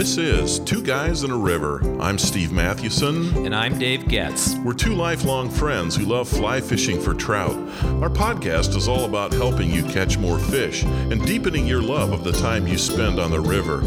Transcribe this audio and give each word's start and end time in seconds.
This 0.00 0.16
is 0.16 0.60
Two 0.60 0.82
Guys 0.82 1.24
in 1.24 1.30
a 1.30 1.36
River. 1.36 1.82
I'm 2.00 2.16
Steve 2.16 2.52
Mathewson. 2.52 3.44
And 3.44 3.54
I'm 3.54 3.78
Dave 3.78 4.08
Getz. 4.08 4.54
We're 4.64 4.72
two 4.72 4.94
lifelong 4.94 5.50
friends 5.50 5.94
who 5.94 6.06
love 6.06 6.26
fly 6.26 6.62
fishing 6.62 6.98
for 6.98 7.12
trout. 7.12 7.54
Our 8.00 8.08
podcast 8.08 8.74
is 8.76 8.88
all 8.88 9.04
about 9.04 9.34
helping 9.34 9.68
you 9.70 9.82
catch 9.82 10.16
more 10.16 10.38
fish 10.38 10.84
and 10.84 11.22
deepening 11.26 11.66
your 11.66 11.82
love 11.82 12.12
of 12.12 12.24
the 12.24 12.32
time 12.32 12.66
you 12.66 12.78
spend 12.78 13.20
on 13.20 13.30
the 13.30 13.40
river. 13.40 13.82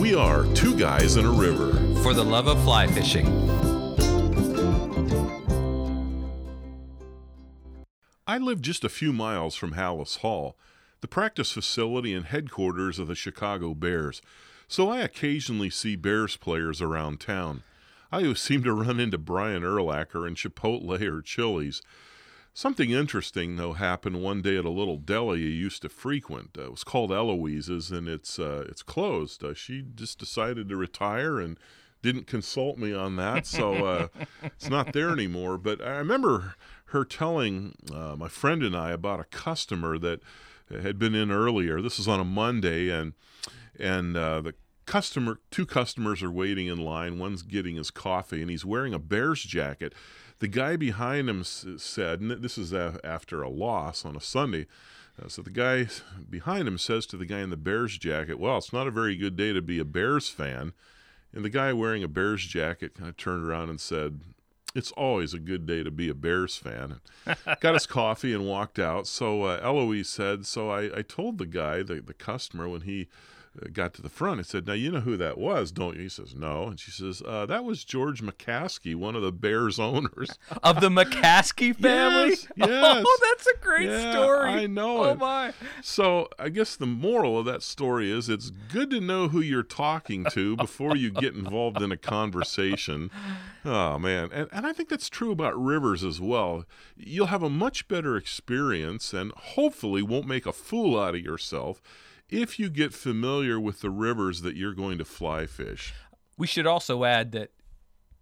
We 0.00 0.14
are 0.14 0.44
Two 0.54 0.78
Guys 0.78 1.16
in 1.16 1.26
a 1.26 1.32
River. 1.32 1.72
For 2.00 2.14
the 2.14 2.24
love 2.24 2.46
of 2.46 2.62
fly 2.62 2.86
fishing. 2.86 3.26
I 8.24 8.38
live 8.38 8.60
just 8.60 8.84
a 8.84 8.88
few 8.88 9.12
miles 9.12 9.56
from 9.56 9.72
Halas 9.72 10.18
Hall, 10.18 10.56
the 11.00 11.08
practice 11.08 11.50
facility 11.50 12.14
and 12.14 12.26
headquarters 12.26 13.00
of 13.00 13.08
the 13.08 13.16
Chicago 13.16 13.74
Bears 13.74 14.22
so 14.68 14.88
I 14.88 15.00
occasionally 15.00 15.70
see 15.70 15.96
Bears 15.96 16.36
players 16.36 16.80
around 16.80 17.20
town. 17.20 17.62
I 18.10 18.22
always 18.22 18.40
seem 18.42 18.62
to 18.64 18.72
run 18.72 19.00
into 19.00 19.18
Brian 19.18 19.62
Urlacher 19.62 20.26
in 20.26 20.34
Chipotle 20.34 21.00
or 21.00 21.22
Chili's. 21.22 21.82
Something 22.54 22.90
interesting, 22.90 23.56
though, 23.56 23.74
happened 23.74 24.22
one 24.22 24.40
day 24.40 24.56
at 24.56 24.64
a 24.64 24.70
little 24.70 24.96
deli 24.96 25.44
I 25.44 25.48
used 25.48 25.82
to 25.82 25.90
frequent. 25.90 26.56
Uh, 26.56 26.64
it 26.64 26.70
was 26.70 26.84
called 26.84 27.12
Eloise's, 27.12 27.90
and 27.90 28.08
it's 28.08 28.38
uh, 28.38 28.64
it's 28.66 28.82
closed. 28.82 29.44
Uh, 29.44 29.52
she 29.52 29.84
just 29.94 30.18
decided 30.18 30.70
to 30.70 30.76
retire 30.76 31.38
and 31.38 31.58
didn't 32.00 32.26
consult 32.26 32.78
me 32.78 32.94
on 32.94 33.16
that, 33.16 33.46
so 33.46 33.84
uh, 33.84 34.08
it's 34.42 34.70
not 34.70 34.94
there 34.94 35.10
anymore. 35.10 35.58
But 35.58 35.82
I 35.84 35.98
remember 35.98 36.54
her 36.86 37.04
telling 37.04 37.74
uh, 37.92 38.16
my 38.16 38.28
friend 38.28 38.62
and 38.62 38.74
I 38.74 38.90
about 38.90 39.20
a 39.20 39.24
customer 39.24 39.98
that 39.98 40.22
had 40.70 40.98
been 40.98 41.14
in 41.14 41.30
earlier. 41.30 41.82
This 41.82 41.98
was 41.98 42.08
on 42.08 42.20
a 42.20 42.24
Monday, 42.24 42.88
and 42.88 43.12
and 43.78 44.16
uh, 44.16 44.40
the 44.40 44.54
customer, 44.86 45.40
two 45.50 45.66
customers 45.66 46.22
are 46.22 46.30
waiting 46.30 46.66
in 46.66 46.78
line. 46.78 47.18
One's 47.18 47.42
getting 47.42 47.76
his 47.76 47.90
coffee, 47.90 48.40
and 48.40 48.50
he's 48.50 48.64
wearing 48.64 48.94
a 48.94 48.98
Bears 48.98 49.42
jacket. 49.42 49.94
The 50.38 50.48
guy 50.48 50.76
behind 50.76 51.30
him 51.30 51.44
said, 51.44 52.20
and 52.20 52.30
this 52.30 52.58
is 52.58 52.72
after 52.72 53.42
a 53.42 53.48
loss 53.48 54.04
on 54.04 54.16
a 54.16 54.20
Sunday. 54.20 54.66
Uh, 55.20 55.28
so 55.28 55.40
the 55.40 55.50
guy 55.50 55.88
behind 56.28 56.68
him 56.68 56.76
says 56.76 57.06
to 57.06 57.16
the 57.16 57.24
guy 57.24 57.40
in 57.40 57.50
the 57.50 57.56
Bears 57.56 57.96
jacket, 57.96 58.38
"Well, 58.38 58.58
it's 58.58 58.72
not 58.72 58.86
a 58.86 58.90
very 58.90 59.16
good 59.16 59.34
day 59.34 59.54
to 59.54 59.62
be 59.62 59.78
a 59.78 59.84
Bears 59.84 60.28
fan." 60.28 60.74
And 61.32 61.44
the 61.44 61.50
guy 61.50 61.72
wearing 61.72 62.02
a 62.02 62.08
Bears 62.08 62.44
jacket 62.44 62.94
kind 62.94 63.08
of 63.08 63.16
turned 63.16 63.44
around 63.44 63.68
and 63.70 63.80
said, 63.80 64.20
it's 64.76 64.92
always 64.92 65.32
a 65.32 65.38
good 65.38 65.66
day 65.66 65.82
to 65.82 65.90
be 65.90 66.08
a 66.08 66.14
Bears 66.14 66.56
fan. 66.56 67.00
Got 67.60 67.74
his 67.74 67.86
coffee 67.86 68.34
and 68.34 68.46
walked 68.46 68.78
out. 68.78 69.06
So 69.06 69.44
uh, 69.44 69.58
Eloise 69.62 70.08
said, 70.08 70.44
so 70.44 70.70
I, 70.70 70.98
I 70.98 71.02
told 71.02 71.38
the 71.38 71.46
guy, 71.46 71.82
the, 71.82 72.02
the 72.02 72.12
customer, 72.12 72.68
when 72.68 72.82
he 72.82 73.08
got 73.72 73.94
to 73.94 74.02
the 74.02 74.08
front 74.08 74.38
and 74.38 74.46
said, 74.46 74.66
Now, 74.66 74.74
you 74.74 74.90
know 74.90 75.00
who 75.00 75.16
that 75.16 75.38
was, 75.38 75.72
don't 75.72 75.96
you? 75.96 76.02
He 76.02 76.08
says, 76.08 76.34
No. 76.34 76.68
And 76.68 76.80
she 76.80 76.90
says, 76.90 77.22
uh, 77.26 77.46
That 77.46 77.64
was 77.64 77.84
George 77.84 78.22
McCaskey, 78.22 78.94
one 78.94 79.16
of 79.16 79.22
the 79.22 79.32
Bears 79.32 79.78
owners. 79.78 80.38
Of 80.62 80.80
the 80.80 80.88
McCaskey 80.88 81.76
family? 81.80 82.30
Yes. 82.30 82.48
yes. 82.56 83.04
Oh, 83.06 83.18
that's 83.30 83.46
a 83.46 83.58
great 83.60 83.88
yeah, 83.88 84.10
story. 84.10 84.50
I 84.50 84.66
know 84.66 85.04
oh, 85.04 85.10
it. 85.10 85.18
my. 85.18 85.52
So 85.82 86.28
I 86.38 86.48
guess 86.48 86.76
the 86.76 86.86
moral 86.86 87.38
of 87.38 87.44
that 87.46 87.62
story 87.62 88.10
is 88.10 88.28
it's 88.28 88.50
good 88.50 88.90
to 88.90 89.00
know 89.00 89.28
who 89.28 89.40
you're 89.40 89.62
talking 89.62 90.24
to 90.32 90.56
before 90.56 90.96
you 90.96 91.10
get 91.10 91.34
involved 91.34 91.80
in 91.82 91.92
a 91.92 91.96
conversation. 91.96 93.10
Oh, 93.64 93.98
man. 93.98 94.30
And, 94.32 94.48
and 94.50 94.66
I 94.66 94.72
think 94.72 94.88
that's 94.88 95.08
true 95.08 95.30
about 95.30 95.60
rivers 95.60 96.02
as 96.02 96.20
well. 96.20 96.64
You'll 96.96 97.26
have 97.26 97.42
a 97.42 97.50
much 97.50 97.86
better 97.86 98.16
experience 98.16 99.12
and 99.12 99.32
hopefully 99.32 100.02
won't 100.02 100.26
make 100.26 100.46
a 100.46 100.52
fool 100.52 100.98
out 100.98 101.14
of 101.14 101.20
yourself 101.20 101.80
if 102.28 102.58
you 102.58 102.68
get 102.68 102.92
familiar 102.92 103.58
with 103.60 103.80
the 103.80 103.90
rivers 103.90 104.42
that 104.42 104.56
you're 104.56 104.74
going 104.74 104.98
to 104.98 105.04
fly 105.04 105.46
fish. 105.46 105.94
We 106.38 106.46
should 106.46 106.66
also 106.66 107.04
add 107.04 107.32
that 107.32 107.50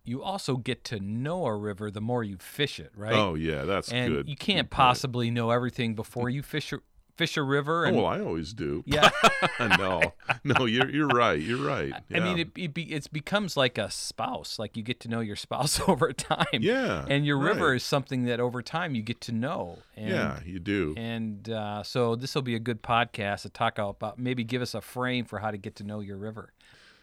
you 0.05 0.23
also 0.23 0.57
get 0.57 0.85
to 0.85 1.01
know 1.01 1.47
a 1.47 1.57
river 1.57 1.91
the 1.91 2.01
more 2.01 2.23
you 2.23 2.37
fish 2.37 2.79
it, 2.79 2.93
right? 2.95 3.15
Oh 3.15 3.35
yeah, 3.35 3.65
that's 3.65 3.91
and 3.91 4.15
good. 4.15 4.29
You 4.29 4.37
can't 4.37 4.71
possibly 4.71 5.31
know 5.31 5.51
everything 5.51 5.95
before 5.95 6.29
you 6.29 6.43
fish 6.43 6.73
fish 7.17 7.37
a 7.37 7.43
river. 7.43 7.85
And, 7.85 7.97
oh, 7.97 8.03
well, 8.03 8.13
I 8.13 8.21
always 8.21 8.53
do. 8.53 8.83
Yeah. 8.87 9.11
no, 9.79 10.13
no, 10.43 10.65
you're 10.65 10.91
you're 10.91 11.09
right. 11.09 11.41
You're 11.41 11.65
right. 11.65 11.93
Yeah. 12.09 12.19
I 12.19 12.21
mean, 12.21 12.39
it, 12.39 12.51
it, 12.57 12.75
be, 12.75 12.93
it 12.93 13.13
becomes 13.13 13.57
like 13.57 13.79
a 13.79 13.91
spouse. 13.91 14.59
Like 14.59 14.77
you 14.77 14.83
get 14.83 15.01
to 15.01 15.09
know 15.09 15.21
your 15.21 15.37
spouse 15.37 15.81
over 15.89 16.13
time. 16.13 16.47
Yeah. 16.61 17.05
And 17.09 17.25
your 17.25 17.39
right. 17.39 17.55
river 17.55 17.75
is 17.75 17.83
something 17.83 18.25
that 18.25 18.41
over 18.41 18.63
time 18.63 18.95
you 18.95 19.03
get 19.03 19.21
to 19.23 19.33
know. 19.33 19.79
And, 19.97 20.09
yeah, 20.09 20.41
you 20.45 20.59
do. 20.59 20.95
And 20.97 21.49
uh, 21.49 21.83
so 21.83 22.17
this 22.17 22.35
will 22.35 22.43
be 22.43 22.55
a 22.55 22.61
good 22.61 22.83
podcast 22.83 23.43
to 23.43 23.49
talk 23.49 23.79
about. 23.79 24.19
Maybe 24.19 24.45
give 24.45 24.63
us 24.63 24.75
a 24.75 24.81
frame 24.81 25.25
for 25.25 25.39
how 25.39 25.51
to 25.51 25.59
get 25.59 25.77
to 25.77 25.85
know 25.85 26.01
your 26.01 26.17
river. 26.17 26.53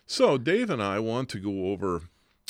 So 0.05 0.37
Dave 0.37 0.69
and 0.69 0.81
I 0.81 0.99
want 0.99 1.29
to 1.29 1.39
go 1.39 1.67
over 1.67 2.03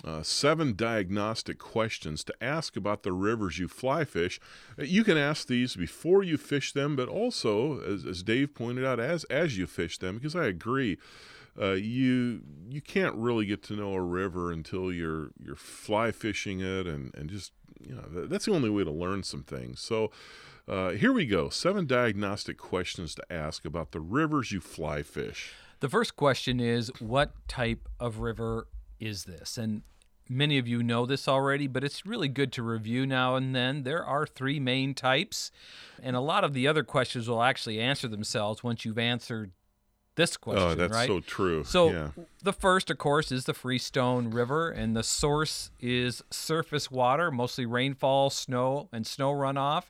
uh, 0.04 0.24
seven 0.24 0.76
diagnostic 0.76 1.60
questions 1.60 2.24
to 2.24 2.34
ask 2.42 2.76
about 2.76 3.04
the 3.04 3.12
rivers 3.12 3.60
you 3.60 3.68
fly 3.68 4.04
fish. 4.04 4.40
Uh, 4.80 4.84
you 4.84 5.04
can 5.04 5.18
ask 5.18 5.48
these 5.48 5.76
before 5.76 6.24
you 6.24 6.38
fish 6.38 6.74
them, 6.74 6.96
but 6.96 7.08
also, 7.08 7.80
as, 7.82 8.06
as 8.06 8.24
Dave 8.24 8.56
pointed 8.56 8.86
out, 8.86 9.00
as 9.00 9.24
as 9.26 9.58
you 9.58 9.68
fish 9.68 9.98
them, 9.98 10.16
because 10.16 10.36
I 10.36 10.46
agree. 10.48 10.98
Uh, 11.60 11.74
you 11.74 12.42
you 12.70 12.82
can't 12.82 13.16
really 13.16 13.46
get 13.46 13.62
to 13.62 13.74
know 13.74 13.94
a 13.94 14.02
river 14.02 14.52
until 14.52 14.92
you're 14.92 15.32
you're 15.44 15.56
fly 15.56 16.12
fishing 16.12 16.62
it 16.62 16.88
and 16.88 17.14
and 17.14 17.30
just 17.30 17.52
you 17.86 17.94
know 17.94 18.26
that's 18.26 18.46
the 18.46 18.54
only 18.54 18.70
way 18.70 18.84
to 18.84 18.92
learn 18.92 19.22
some 19.22 19.44
things. 19.44 19.82
So 19.82 20.12
uh, 20.68 20.92
here 20.92 21.12
we 21.12 21.26
go: 21.26 21.50
seven 21.50 21.86
diagnostic 21.86 22.58
questions 22.58 23.14
to 23.16 23.34
ask 23.34 23.66
about 23.66 23.92
the 23.92 24.00
rivers 24.00 24.52
you 24.52 24.62
fly 24.62 25.04
fish. 25.04 25.52
The 25.82 25.90
first 25.90 26.16
question 26.16 26.60
is, 26.60 26.92
what 27.00 27.34
type 27.48 27.90
of 28.00 28.20
river 28.20 28.68
is 29.00 29.26
this? 29.26 29.58
And 29.58 29.82
many 30.32 30.58
of 30.58 30.68
you 30.68 30.82
know 30.82 31.06
this 31.06 31.28
already, 31.28 31.68
but 31.68 31.84
it's 31.84 32.06
really 32.06 32.30
good 32.30 32.52
to 32.54 32.64
review 32.64 33.06
now 33.06 33.36
and 33.36 33.56
then. 33.56 33.84
There 33.84 34.04
are 34.04 34.26
three 34.26 34.60
main 34.60 34.94
types, 34.94 35.52
and 36.02 36.16
a 36.16 36.22
lot 36.22 36.44
of 36.44 36.54
the 36.54 36.68
other 36.68 36.84
questions 36.84 37.28
will 37.28 37.44
actually 37.44 37.80
answer 37.80 38.08
themselves 38.08 38.64
once 38.64 38.86
you've 38.86 38.98
answered 38.98 39.52
this 40.16 40.38
question. 40.38 40.64
Oh, 40.64 40.76
that's 40.76 40.94
right? 40.94 41.08
so 41.08 41.20
true. 41.20 41.64
So 41.64 41.92
yeah. 41.92 42.10
the 42.44 42.54
first, 42.54 42.90
of 42.90 42.98
course, 42.98 43.32
is 43.32 43.46
the 43.46 43.54
Freestone 43.54 44.30
River, 44.30 44.70
and 44.70 44.96
the 44.96 45.04
source 45.04 45.72
is 45.80 46.22
surface 46.30 46.92
water, 46.92 47.32
mostly 47.32 47.66
rainfall, 47.66 48.30
snow, 48.30 48.90
and 48.92 49.06
snow 49.08 49.32
runoff. 49.32 49.86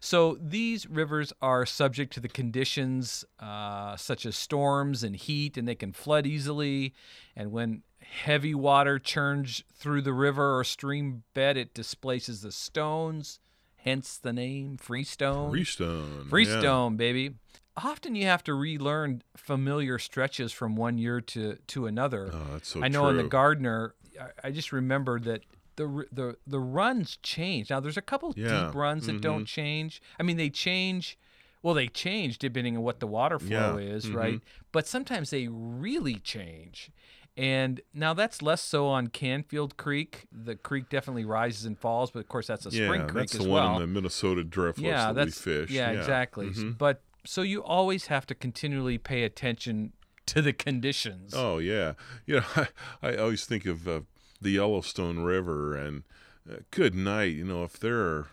So 0.00 0.36
these 0.40 0.88
rivers 0.88 1.32
are 1.40 1.64
subject 1.64 2.12
to 2.14 2.20
the 2.20 2.28
conditions 2.28 3.24
uh, 3.38 3.96
such 3.96 4.26
as 4.26 4.36
storms 4.36 5.02
and 5.02 5.16
heat, 5.16 5.56
and 5.56 5.66
they 5.66 5.74
can 5.74 5.92
flood 5.92 6.26
easily. 6.26 6.92
And 7.36 7.52
when 7.52 7.82
heavy 8.12 8.54
water 8.54 8.98
churns 8.98 9.62
through 9.74 10.02
the 10.02 10.12
river 10.12 10.58
or 10.58 10.64
stream 10.64 11.22
bed, 11.34 11.56
it 11.56 11.72
displaces 11.74 12.42
the 12.42 12.52
stones, 12.52 13.40
hence 13.76 14.18
the 14.18 14.32
name 14.32 14.76
Freestone. 14.76 15.50
Freestone. 15.50 16.26
Freestone, 16.28 16.92
yeah. 16.92 16.96
baby. 16.96 17.34
Often 17.76 18.14
you 18.16 18.26
have 18.26 18.44
to 18.44 18.54
relearn 18.54 19.22
familiar 19.36 19.98
stretches 19.98 20.52
from 20.52 20.76
one 20.76 20.98
year 20.98 21.22
to, 21.22 21.56
to 21.68 21.86
another. 21.86 22.30
Oh, 22.32 22.46
that's 22.52 22.68
so 22.68 22.82
I 22.84 22.88
know 22.88 23.00
true. 23.02 23.10
in 23.10 23.16
the 23.16 23.24
Gardner, 23.24 23.94
I, 24.20 24.48
I 24.48 24.50
just 24.50 24.72
remember 24.72 25.18
that 25.20 25.40
the 25.76 26.04
the 26.12 26.36
the 26.46 26.60
runs 26.60 27.16
change. 27.22 27.70
Now 27.70 27.80
there's 27.80 27.96
a 27.96 28.02
couple 28.02 28.34
Yeah. 28.36 28.66
deep 28.66 28.74
runs 28.74 29.06
that 29.06 29.16
Mhm. 29.16 29.20
don't 29.22 29.44
change. 29.46 30.02
I 30.20 30.22
mean 30.22 30.36
they 30.36 30.50
change 30.50 31.16
well 31.62 31.72
they 31.72 31.88
change 31.88 32.36
depending 32.38 32.76
on 32.76 32.82
what 32.82 33.00
the 33.00 33.06
water 33.06 33.38
flow 33.38 33.78
Yeah. 33.78 33.94
is, 33.94 34.04
Mhm. 34.04 34.14
right? 34.14 34.40
But 34.70 34.86
sometimes 34.86 35.30
they 35.30 35.48
really 35.48 36.16
change. 36.16 36.90
And 37.36 37.80
now 37.94 38.12
that's 38.12 38.42
less 38.42 38.60
so 38.60 38.86
on 38.88 39.06
Canfield 39.06 39.76
Creek. 39.78 40.26
The 40.30 40.54
creek 40.54 40.90
definitely 40.90 41.24
rises 41.24 41.64
and 41.64 41.78
falls, 41.78 42.10
but 42.10 42.20
of 42.20 42.28
course 42.28 42.46
that's 42.46 42.66
a 42.66 42.70
yeah, 42.70 42.86
spring 42.86 43.02
creek 43.02 43.14
that's 43.14 43.36
as 43.36 43.44
the 43.44 43.48
well. 43.48 43.72
one 43.72 43.82
in 43.82 43.88
the 43.88 43.94
Minnesota 43.94 44.44
driftless 44.44 44.82
yeah, 44.82 45.12
that 45.12 45.26
we 45.26 45.30
fish. 45.30 45.70
Yeah, 45.70 45.90
exactly. 45.90 46.50
Mhm. 46.50 46.76
But 46.76 47.00
so 47.24 47.42
you 47.42 47.62
always 47.62 48.08
have 48.08 48.26
to 48.26 48.34
continually 48.34 48.98
pay 48.98 49.22
attention 49.22 49.92
to 50.26 50.42
the 50.42 50.52
conditions. 50.52 51.32
Oh 51.34 51.58
yeah, 51.58 51.94
you 52.26 52.40
know 52.40 52.46
I, 52.56 52.68
I 53.02 53.16
always 53.16 53.46
think 53.46 53.64
of 53.64 53.88
uh, 53.88 54.00
the 54.40 54.50
Yellowstone 54.50 55.20
River 55.20 55.74
and 55.74 56.02
uh, 56.50 56.56
good 56.70 56.94
night. 56.94 57.34
You 57.34 57.44
know 57.44 57.64
if 57.64 57.78
there 57.78 58.00
are 58.00 58.26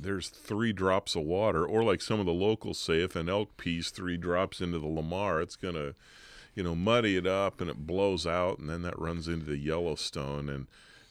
there's 0.00 0.28
three 0.28 0.72
drops 0.72 1.16
of 1.16 1.22
water, 1.22 1.64
or 1.66 1.82
like 1.82 2.00
some 2.00 2.20
of 2.20 2.26
the 2.26 2.32
locals 2.32 2.78
say, 2.78 3.00
if 3.00 3.16
an 3.16 3.28
elk 3.28 3.56
pees 3.56 3.90
three 3.90 4.16
drops 4.16 4.60
into 4.60 4.78
the 4.78 4.86
Lamar, 4.86 5.40
it's 5.40 5.56
gonna 5.56 5.94
you 6.58 6.64
know 6.64 6.74
muddy 6.74 7.16
it 7.16 7.24
up 7.24 7.60
and 7.60 7.70
it 7.70 7.86
blows 7.86 8.26
out, 8.26 8.58
and 8.58 8.68
then 8.68 8.82
that 8.82 8.98
runs 8.98 9.28
into 9.28 9.46
the 9.46 9.56
Yellowstone 9.56 10.48
and 10.48 10.66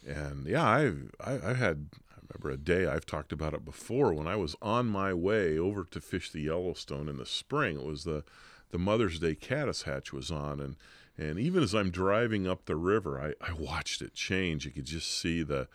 and 0.05 0.45
yeah, 0.45 0.67
I've 0.67 1.11
I've 1.21 1.55
had. 1.55 1.87
I 2.11 2.33
remember 2.33 2.49
a 2.49 2.57
day 2.57 2.85
I've 2.85 3.05
talked 3.05 3.31
about 3.31 3.53
it 3.53 3.63
before 3.63 4.13
when 4.13 4.27
I 4.27 4.35
was 4.35 4.57
on 4.61 4.87
my 4.87 5.13
way 5.13 5.57
over 5.57 5.85
to 5.85 6.01
fish 6.01 6.29
the 6.29 6.41
Yellowstone 6.41 7.07
in 7.07 7.15
the 7.15 7.25
spring. 7.25 7.77
It 7.77 7.85
was 7.85 8.03
the 8.03 8.25
the 8.71 8.77
Mother's 8.77 9.19
Day 9.19 9.35
caddis 9.35 9.83
hatch 9.83 10.11
was 10.11 10.29
on, 10.29 10.59
and 10.59 10.75
and 11.17 11.39
even 11.39 11.63
as 11.63 11.73
I'm 11.73 11.91
driving 11.91 12.45
up 12.45 12.65
the 12.65 12.75
river, 12.75 13.17
I, 13.17 13.49
I 13.49 13.53
watched 13.53 14.01
it 14.01 14.13
change. 14.13 14.65
You 14.65 14.71
could 14.71 14.83
just 14.83 15.17
see 15.17 15.43
the 15.43 15.69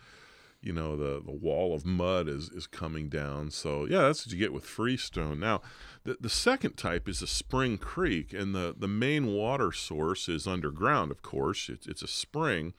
you 0.63 0.73
know 0.73 0.95
the 0.95 1.21
the 1.23 1.31
wall 1.31 1.75
of 1.75 1.85
mud 1.85 2.27
is 2.27 2.49
is 2.49 2.67
coming 2.67 3.09
down. 3.09 3.51
So 3.51 3.85
yeah, 3.85 4.03
that's 4.03 4.25
what 4.25 4.33
you 4.33 4.39
get 4.39 4.53
with 4.53 4.65
freestone. 4.65 5.39
Now, 5.39 5.61
the 6.03 6.17
the 6.19 6.29
second 6.29 6.77
type 6.77 7.07
is 7.09 7.21
a 7.21 7.27
spring 7.27 7.77
creek, 7.77 8.33
and 8.33 8.55
the 8.55 8.73
the 8.77 8.87
main 8.87 9.33
water 9.33 9.71
source 9.71 10.29
is 10.29 10.47
underground. 10.47 11.11
Of 11.11 11.21
course, 11.21 11.69
it's 11.69 11.85
it's 11.85 12.01
a 12.01 12.07
spring. 12.07 12.73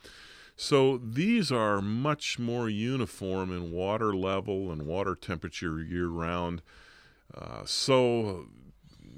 So 0.56 0.98
these 0.98 1.50
are 1.50 1.82
much 1.82 2.38
more 2.38 2.69
uniform 2.69 3.50
in 3.52 3.72
water 3.72 4.14
level 4.14 4.70
and 4.70 4.87
water 4.87 5.16
temperature 5.16 5.82
year 5.82 6.06
round. 6.06 6.62
Uh, 7.37 7.64
so 7.64 8.46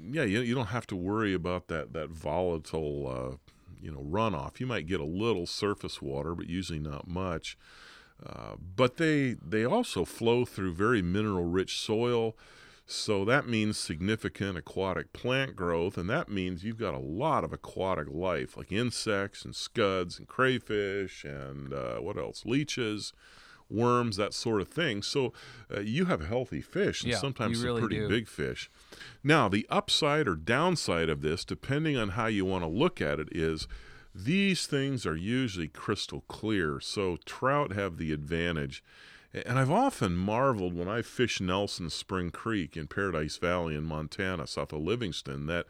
yeah, 0.01 0.23
you, 0.23 0.41
you 0.41 0.55
don't 0.55 0.67
have 0.67 0.87
to 0.87 0.95
worry 0.95 1.33
about 1.33 1.67
that 1.67 1.93
that 1.93 2.09
volatile 2.09 3.07
uh, 3.07 3.51
you 3.81 3.91
know 3.91 4.01
runoff. 4.01 4.59
You 4.59 4.65
might 4.65 4.87
get 4.87 4.99
a 4.99 5.05
little 5.05 5.45
surface 5.45 6.01
water, 6.01 6.35
but 6.35 6.47
usually 6.47 6.79
not 6.79 7.07
much. 7.07 7.57
Uh, 8.25 8.55
but 8.75 8.97
they 8.97 9.35
they 9.45 9.63
also 9.65 10.03
flow 10.05 10.43
through 10.45 10.73
very 10.73 11.01
mineral 11.01 11.45
rich 11.45 11.79
soil. 11.79 12.35
So 12.89 13.25
that 13.25 13.47
means 13.49 13.77
significant 13.77 14.57
aquatic 14.57 15.11
plant 15.11 15.57
growth, 15.57 15.97
and 15.97 16.09
that 16.09 16.29
means 16.29 16.63
you've 16.63 16.79
got 16.79 16.93
a 16.93 16.99
lot 16.99 17.43
of 17.43 17.51
aquatic 17.51 18.07
life, 18.09 18.55
like 18.55 18.71
insects 18.71 19.43
and 19.43 19.53
scuds 19.53 20.17
and 20.17 20.25
crayfish 20.25 21.25
and 21.25 21.73
uh, 21.73 21.97
what 21.97 22.17
else? 22.17 22.45
Leeches, 22.45 23.11
worms, 23.69 24.15
that 24.15 24.33
sort 24.33 24.61
of 24.61 24.69
thing. 24.69 25.01
So 25.03 25.33
uh, 25.69 25.81
you 25.81 26.05
have 26.05 26.25
healthy 26.25 26.61
fish, 26.61 27.03
and 27.03 27.11
Yeah, 27.11 27.17
sometimes 27.17 27.61
you 27.61 27.67
some 27.67 27.79
pretty 27.79 27.99
do. 27.99 28.07
big 28.07 28.27
fish. 28.29 28.69
Now, 29.21 29.49
the 29.49 29.67
upside 29.69 30.25
or 30.25 30.37
downside 30.37 31.09
of 31.09 31.21
this, 31.21 31.43
depending 31.43 31.97
on 31.97 32.09
how 32.11 32.27
you 32.27 32.45
want 32.45 32.63
to 32.63 32.69
look 32.69 33.01
at 33.01 33.19
it, 33.19 33.27
is 33.31 33.67
these 34.23 34.65
things 34.65 35.05
are 35.05 35.15
usually 35.15 35.67
crystal 35.67 36.21
clear. 36.27 36.79
So 36.79 37.17
trout 37.25 37.73
have 37.73 37.97
the 37.97 38.11
advantage. 38.11 38.83
And 39.33 39.59
I've 39.59 39.71
often 39.71 40.15
marveled 40.15 40.75
when 40.75 40.87
I 40.87 41.01
fish 41.01 41.39
Nelson 41.39 41.89
Spring 41.89 42.31
Creek 42.31 42.75
in 42.75 42.87
Paradise 42.87 43.37
Valley 43.37 43.75
in 43.75 43.83
Montana, 43.83 44.47
south 44.47 44.73
of 44.73 44.81
Livingston, 44.81 45.45
that 45.47 45.67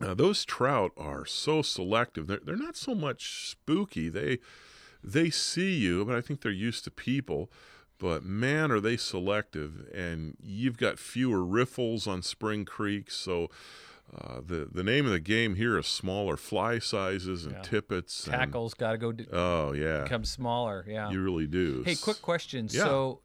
uh, 0.00 0.14
those 0.14 0.44
trout 0.44 0.92
are 0.96 1.24
so 1.26 1.62
selective. 1.62 2.26
They're, 2.26 2.40
they're 2.42 2.56
not 2.56 2.76
so 2.76 2.94
much 2.94 3.48
spooky. 3.50 4.08
They 4.08 4.38
they 5.02 5.30
see 5.30 5.76
you, 5.76 6.04
but 6.04 6.16
I 6.16 6.20
think 6.20 6.40
they're 6.40 6.50
used 6.50 6.84
to 6.84 6.90
people. 6.90 7.50
But 7.98 8.24
man, 8.24 8.70
are 8.70 8.80
they 8.80 8.96
selective! 8.96 9.88
And 9.94 10.36
you've 10.40 10.78
got 10.78 10.98
fewer 10.98 11.44
riffles 11.44 12.06
on 12.06 12.22
Spring 12.22 12.64
Creek, 12.64 13.10
so 13.10 13.48
uh, 14.16 14.40
the 14.44 14.68
the 14.72 14.82
name 14.82 15.04
of 15.06 15.12
the 15.12 15.20
game 15.20 15.54
here 15.56 15.78
is 15.78 15.86
smaller 15.86 16.36
fly 16.36 16.78
sizes 16.78 17.44
and 17.44 17.54
Yeah. 17.56 17.62
tippets. 17.62 18.24
Tackles 18.24 18.74
got 18.74 18.92
to 18.92 18.98
go 18.98 19.12
d- 19.12 19.26
oh 19.32 19.72
yeah, 19.72 20.02
become 20.04 20.24
smaller. 20.24 20.84
Yeah. 20.88 21.10
you 21.10 21.22
really 21.22 21.46
do. 21.46 21.82
Hey, 21.84 21.94
quick 21.96 22.22
question. 22.22 22.68
Yeah. 22.70 22.84
So, 22.84 23.20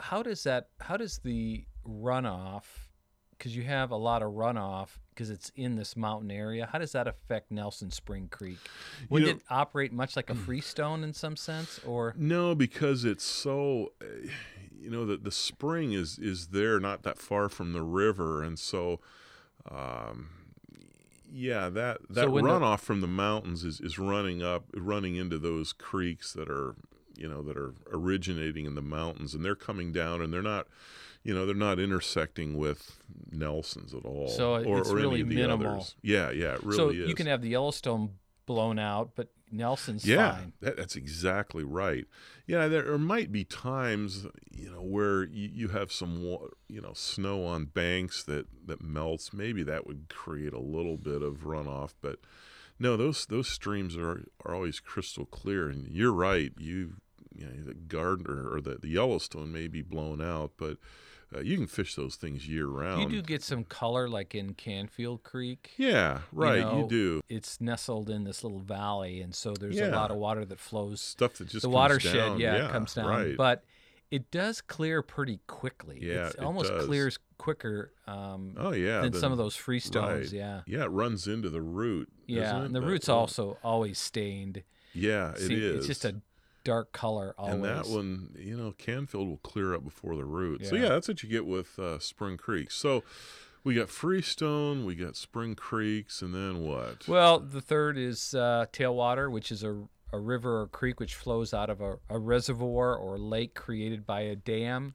how 0.00 0.22
does 0.22 0.44
that? 0.44 0.68
How 0.80 0.96
does 0.96 1.18
the 1.18 1.64
runoff? 1.86 2.64
Because 3.36 3.56
you 3.56 3.64
have 3.64 3.90
a 3.90 3.96
lot 3.96 4.22
of 4.22 4.32
runoff 4.34 4.90
because 5.12 5.28
it's 5.28 5.50
in 5.56 5.74
this 5.74 5.96
mountain 5.96 6.30
area. 6.30 6.68
How 6.70 6.78
does 6.78 6.92
that 6.92 7.08
affect 7.08 7.50
Nelson 7.50 7.90
Spring 7.90 8.28
Creek? 8.30 8.58
Would 9.08 9.22
know- 9.24 9.28
it 9.30 9.42
operate 9.50 9.92
much 9.92 10.14
like 10.14 10.30
a 10.30 10.34
freestone 10.36 11.02
in 11.02 11.12
some 11.12 11.34
sense, 11.36 11.80
or 11.84 12.14
No, 12.16 12.54
because 12.54 13.04
it's 13.04 13.24
so, 13.24 13.92
uh, 14.00 14.04
you 14.78 14.90
know, 14.90 15.04
that 15.06 15.24
the 15.24 15.32
spring 15.32 15.92
is 15.92 16.20
is 16.20 16.48
there, 16.48 16.78
not 16.78 17.02
that 17.02 17.18
far 17.18 17.48
from 17.48 17.72
the 17.72 17.82
river, 17.82 18.44
and 18.44 18.56
so, 18.60 19.00
um, 19.70 20.28
yeah, 21.32 21.68
that 21.70 21.98
that 22.10 22.26
the- 22.26 22.30
runoff 22.30 22.80
from 22.80 23.00
the 23.00 23.06
mountains 23.06 23.64
is 23.64 23.80
is 23.80 23.98
running 23.98 24.42
up, 24.42 24.64
running 24.74 25.16
into 25.16 25.38
those 25.38 25.72
creeks 25.72 26.32
that 26.34 26.48
are, 26.50 26.74
you 27.16 27.28
know, 27.28 27.42
that 27.42 27.56
are 27.56 27.74
originating 27.90 28.66
in 28.66 28.74
the 28.74 28.82
mountains, 28.82 29.34
and 29.34 29.44
they're 29.44 29.54
coming 29.54 29.92
down, 29.92 30.20
and 30.20 30.32
they're 30.32 30.42
not. 30.42 30.66
You 31.24 31.32
know 31.32 31.46
they're 31.46 31.54
not 31.54 31.78
intersecting 31.78 32.58
with 32.58 32.98
Nelsons 33.30 33.94
at 33.94 34.04
all, 34.04 34.26
So 34.26 34.56
or, 34.64 34.80
it's 34.80 34.90
or 34.90 34.96
really 34.96 35.20
any 35.20 35.20
of 35.20 35.28
the 35.28 35.34
minimal. 35.36 35.74
others. 35.74 35.94
Yeah, 36.02 36.32
yeah, 36.32 36.54
it 36.54 36.64
really 36.64 36.76
so 36.76 36.88
is. 36.88 37.08
you 37.08 37.14
can 37.14 37.28
have 37.28 37.40
the 37.42 37.50
Yellowstone 37.50 38.14
blown 38.44 38.80
out, 38.80 39.12
but 39.14 39.28
Nelson's 39.52 40.04
yeah, 40.04 40.32
fine. 40.38 40.52
That, 40.62 40.76
that's 40.76 40.96
exactly 40.96 41.62
right. 41.62 42.06
Yeah, 42.46 42.66
there 42.68 42.98
might 42.98 43.30
be 43.30 43.44
times, 43.44 44.26
you 44.50 44.70
know, 44.70 44.82
where 44.82 45.22
you, 45.22 45.48
you 45.52 45.68
have 45.68 45.92
some, 45.92 46.38
you 46.68 46.80
know, 46.80 46.92
snow 46.92 47.44
on 47.44 47.66
banks 47.66 48.24
that 48.24 48.46
that 48.66 48.82
melts. 48.82 49.32
Maybe 49.32 49.62
that 49.62 49.86
would 49.86 50.08
create 50.08 50.52
a 50.52 50.58
little 50.58 50.96
bit 50.96 51.22
of 51.22 51.44
runoff, 51.44 51.94
but 52.00 52.18
no, 52.78 52.96
those 52.96 53.26
those 53.26 53.48
streams 53.48 53.96
are 53.96 54.24
are 54.44 54.54
always 54.54 54.80
crystal 54.80 55.24
clear. 55.24 55.68
And 55.68 55.88
you're 55.88 56.12
right. 56.12 56.52
You, 56.58 56.94
you 57.34 57.46
know, 57.46 57.64
the 57.64 57.74
Gardner 57.74 58.52
or 58.52 58.60
the, 58.60 58.76
the 58.76 58.88
Yellowstone 58.88 59.52
may 59.52 59.68
be 59.68 59.82
blown 59.82 60.20
out, 60.20 60.52
but 60.56 60.78
uh, 61.34 61.40
you 61.40 61.56
can 61.56 61.66
fish 61.66 61.94
those 61.94 62.16
things 62.16 62.46
year 62.48 62.66
round. 62.66 63.02
You 63.02 63.08
do 63.08 63.22
get 63.22 63.42
some 63.42 63.64
color, 63.64 64.08
like 64.08 64.34
in 64.34 64.54
Canfield 64.54 65.22
Creek. 65.22 65.70
Yeah, 65.76 66.20
right. 66.32 66.56
You, 66.58 66.62
know, 66.62 66.86
do 66.88 67.20
It's 67.28 67.60
nestled 67.60 68.10
in 68.10 68.24
this 68.24 68.42
little 68.42 68.60
valley, 68.60 69.20
and 69.20 69.34
so 69.34 69.54
there's 69.54 69.78
a 69.78 69.90
lot 69.90 70.10
of 70.10 70.16
water 70.16 70.44
that 70.44 70.58
flows 70.58 71.00
stuff 71.00 71.34
that 71.34 71.48
just 71.48 71.62
the 71.62 71.70
watershed, 71.70 72.14
down. 72.14 72.40
yeah, 72.40 72.66
it 72.68 72.72
comes 72.72 72.94
down. 72.94 73.06
Right. 73.06 73.36
But 73.36 73.64
it 74.10 74.30
does 74.30 74.60
clear 74.60 75.00
pretty 75.02 75.40
quickly. 75.46 75.98
Yeah, 76.02 76.28
it 76.28 76.40
almost 76.40 76.70
does. 76.70 76.86
clears 76.86 77.18
quicker 77.38 77.92
um, 78.06 78.54
oh 78.58 78.72
yeah, 78.72 79.00
than 79.00 79.12
the- 79.12 79.18
some 79.18 79.32
of 79.32 79.38
those 79.38 79.56
freestones. 79.56 80.16
right. 80.24 80.32
Yeah, 80.32 80.60
Yeah, 80.66 80.84
it 80.84 80.90
runs 80.90 81.26
into 81.26 81.48
the 81.50 81.62
root. 81.62 82.08
yeah, 82.26 82.62
and 82.62 82.74
the 82.74 82.80
That 82.80 82.86
root's 82.86 83.08
also 83.08 83.58
always 83.64 83.98
stained. 83.98 84.62
Yeah, 84.94 85.30
it 85.32 85.38
is. 85.38 85.46
See, 85.48 85.54
It's 85.54 85.86
just 85.86 86.04
a 86.04 86.16
dark 86.64 86.92
color 86.92 87.34
always. 87.38 87.54
And 87.54 87.64
that 87.64 87.86
one, 87.86 88.34
you 88.38 88.56
know, 88.56 88.72
Canfield 88.78 89.28
will 89.28 89.38
clear 89.38 89.74
up 89.74 89.84
before 89.84 90.16
the 90.16 90.24
root. 90.24 90.66
So 90.66 90.74
Yeah. 90.76 90.82
yeah, 90.82 90.88
that's 90.90 91.08
what 91.08 91.22
you 91.22 91.28
get 91.28 91.46
with 91.46 91.78
uh, 91.78 91.98
Spring 91.98 92.36
Creek. 92.36 92.70
So 92.70 93.02
we 93.64 93.74
got 93.74 93.88
Freestone, 93.88 94.84
we 94.84 94.94
got 94.94 95.16
Spring 95.16 95.54
Creeks, 95.54 96.22
and 96.22 96.34
then 96.34 96.60
what? 96.62 97.06
Well, 97.08 97.38
the 97.38 97.60
third 97.60 97.96
is 97.96 98.34
uh, 98.34 98.66
tailwater, 98.72 99.30
which 99.30 99.52
is 99.52 99.62
a, 99.62 99.84
a 100.12 100.18
river 100.18 100.60
or 100.62 100.66
creek 100.66 100.98
which 101.00 101.14
flows 101.14 101.54
out 101.54 101.70
of 101.70 101.80
a, 101.80 101.98
a 102.08 102.18
reservoir 102.18 102.96
or 102.96 103.18
lake 103.18 103.54
created 103.54 104.06
by 104.06 104.22
a 104.22 104.36
dam. 104.36 104.94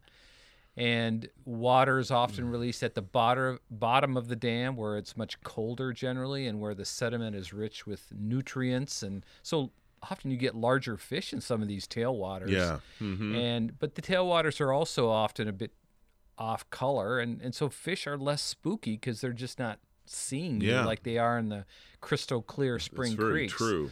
And 0.76 1.28
water 1.44 1.98
is 1.98 2.12
often 2.12 2.48
released 2.50 2.84
at 2.84 2.94
the 2.94 3.02
bottom, 3.02 3.60
bottom 3.72 4.16
of 4.16 4.28
the 4.28 4.36
dam 4.36 4.76
where 4.76 4.96
it's 4.98 5.18
much 5.18 5.42
colder 5.42 5.92
generally 5.92 6.46
and 6.46 6.60
where 6.60 6.76
the 6.76 6.86
sediment 6.86 7.36
is 7.36 7.52
rich 7.52 7.88
with 7.88 8.12
nutrients. 8.16 9.02
And 9.02 9.26
so 9.42 9.72
often 10.04 10.32
you 10.32 10.38
get 10.38 10.56
larger 10.56 10.98
fish 10.98 11.34
in 11.34 11.42
some 11.42 11.62
of 11.62 11.68
these 11.68 11.88
tailwaters. 11.88 12.50
yeah. 12.52 12.80
hmm 13.00 13.36
And 13.36 13.78
but 13.80 13.96
the 13.96 14.02
tailwaters 14.02 14.62
are 14.62 14.72
also 14.72 15.10
often 15.10 15.48
a 15.48 15.54
bit 15.54 15.72
off 16.38 16.70
color, 16.70 17.20
and 17.20 17.42
and 17.42 17.54
so 17.56 17.70
fish 17.70 18.06
are 18.08 18.18
less 18.18 18.42
spooky 18.42 18.94
because 18.94 19.22
they're 19.22 19.34
just 19.34 19.58
not 19.60 19.80
seeing 20.06 20.62
you 20.62 20.72
like 20.86 21.04
they 21.04 21.18
are 21.18 21.38
in 21.38 21.50
the 21.50 21.66
crystal 22.00 22.42
clear 22.42 22.80
spring 22.80 23.18
creek. 23.18 23.18
That's 23.18 23.28
very 23.28 23.40
creeks. 23.50 23.54
true. 23.58 23.92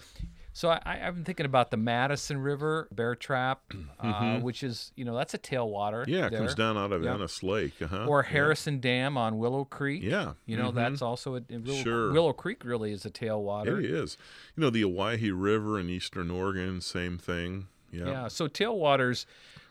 So 0.56 0.70
I, 0.70 0.80
I've 0.86 1.16
been 1.16 1.26
thinking 1.26 1.46
about 1.46 1.70
the 1.70 1.76
Madison 1.76 2.38
River 2.38 2.88
Bear 2.90 3.14
Trap, 3.14 3.62
uh, 4.00 4.14
Mhm. 4.14 4.42
which 4.42 4.64
is 4.64 4.94
you 4.96 5.04
know 5.04 5.14
that's 5.14 5.34
a 5.34 5.38
tailwater. 5.38 6.08
Yeah, 6.08 6.28
it 6.28 6.30
there. 6.30 6.40
comes 6.40 6.56
down 6.56 6.78
out 6.78 6.94
of 6.94 7.04
Yep. 7.04 7.14
Ennis 7.16 7.44
Lake. 7.44 7.74
Uh-huh. 7.82 8.06
Or 8.08 8.24
Yeah. 8.24 8.32
Harrison 8.32 8.80
Dam 8.80 9.18
on 9.18 9.38
Willow 9.38 9.66
Creek. 9.66 10.02
Yeah. 10.02 10.36
You 10.46 10.56
know 10.56 10.72
mhm. 10.72 10.76
that's 10.76 11.02
also 11.02 11.36
a, 11.36 11.42
a 11.50 11.58
Willow, 11.58 11.84
Sure. 11.84 12.12
Willow 12.14 12.32
Creek 12.32 12.64
really 12.64 12.94
is 12.94 13.06
a 13.06 13.12
tailwater. 13.12 13.84
It 13.84 13.90
is. 13.92 14.18
You 14.56 14.62
know, 14.62 14.70
the 14.70 14.86
Owyhee 14.86 15.32
River 15.32 15.78
in 15.78 15.90
eastern 15.90 16.32
Oregon, 16.32 16.80
same 16.80 17.18
thing. 17.18 17.68
Yeah. 17.92 18.06
Yeah. 18.06 18.28
So 18.30 18.48
tailwaters 18.48 19.26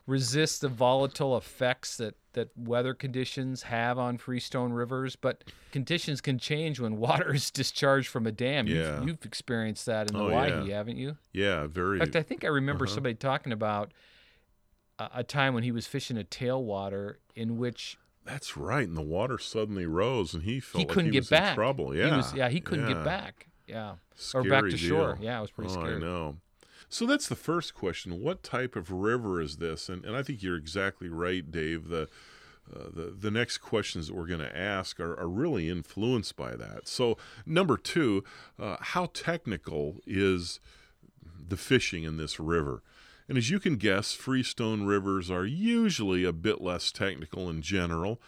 resist 0.06 0.60
the 0.60 0.68
volatile 0.68 1.34
effects 1.34 1.96
that, 1.96 2.14
that 2.34 2.50
weather 2.56 2.94
conditions 2.94 3.62
have 3.64 3.98
on 3.98 4.18
freestone 4.18 4.72
rivers, 4.72 5.16
but 5.16 5.44
conditions 5.72 6.20
can 6.20 6.38
change 6.38 6.78
when 6.78 6.96
water 6.98 7.34
is 7.34 7.50
discharged 7.50 8.08
from 8.08 8.26
a 8.26 8.32
dam. 8.32 8.66
Yeah. 8.66 8.98
You've, 9.00 9.08
you've 9.08 9.24
experienced 9.24 9.86
that 9.86 10.10
in 10.10 10.16
the 10.16 10.22
Oh, 10.22 10.28
yeah. 10.28 10.74
haven't 10.76 10.96
you? 10.96 11.16
Yeah, 11.32 11.66
very. 11.66 11.98
In 11.98 12.06
fact, 12.06 12.16
I 12.16 12.22
think 12.22 12.44
I 12.44 12.48
remember 12.48 12.84
Uh-huh. 12.84 12.94
somebody 12.94 13.14
talking 13.14 13.52
about 13.52 13.92
a, 14.98 15.08
a 15.16 15.24
time 15.24 15.54
when 15.54 15.62
he 15.62 15.72
was 15.72 15.86
fishing 15.86 16.16
a 16.18 16.24
tailwater 16.24 17.16
in 17.34 17.56
which 17.58 17.98
that's 18.24 18.56
right. 18.56 18.86
And 18.88 18.96
the 18.96 19.02
water 19.02 19.38
suddenly 19.38 19.86
rose, 19.86 20.32
and 20.34 20.44
he 20.44 20.58
felt 20.60 20.80
he 20.80 20.86
like 20.86 20.94
couldn't 20.94 21.06
he 21.06 21.12
get 21.12 21.20
was 21.20 21.32
in 21.32 21.38
back. 21.38 21.54
trouble. 21.56 21.94
Yeah. 21.94 22.10
He 22.10 22.16
was, 22.16 22.34
yeah, 22.34 22.48
he 22.48 22.60
couldn't 22.60 22.88
yeah. 22.88 22.94
get 22.94 23.04
back. 23.04 23.48
Yeah. 23.66 23.94
Scary 24.14 24.46
or 24.46 24.50
back 24.50 24.62
to 24.64 24.70
deal. 24.70 24.78
shore. 24.78 25.18
Yeah, 25.20 25.38
it 25.38 25.40
was 25.42 25.50
pretty 25.50 25.70
oh, 25.70 25.74
scary. 25.74 25.96
I 25.96 25.98
know. 25.98 26.36
So 26.88 27.06
that's 27.06 27.28
the 27.28 27.36
first 27.36 27.74
question. 27.74 28.20
What 28.22 28.42
type 28.42 28.76
of 28.76 28.90
river 28.90 29.40
is 29.40 29.56
this? 29.56 29.88
And, 29.88 30.04
and 30.04 30.16
I 30.16 30.22
think 30.22 30.42
you're 30.42 30.56
exactly 30.56 31.08
right, 31.08 31.50
Dave. 31.50 31.88
The 31.88 32.08
uh, 32.74 32.84
the 32.94 33.14
the 33.18 33.30
next 33.30 33.58
questions 33.58 34.06
that 34.08 34.14
we're 34.14 34.26
going 34.26 34.40
to 34.40 34.56
ask 34.56 34.98
are, 34.98 35.18
are 35.20 35.28
really 35.28 35.68
influenced 35.68 36.34
by 36.36 36.56
that. 36.56 36.88
So 36.88 37.18
number 37.44 37.76
two, 37.76 38.24
uh, 38.58 38.76
how 38.80 39.10
technical 39.12 39.96
is 40.06 40.60
the 41.46 41.56
fishing 41.58 42.04
in 42.04 42.16
this 42.16 42.40
river? 42.40 42.82
And 43.28 43.36
as 43.36 43.50
you 43.50 43.58
can 43.60 43.76
guess, 43.76 44.12
freestone 44.14 44.84
rivers 44.86 45.30
are 45.30 45.44
usually 45.44 46.24
a 46.24 46.32
bit 46.32 46.60
less 46.62 46.90
technical 46.92 47.50
in 47.50 47.60
general. 47.60 48.20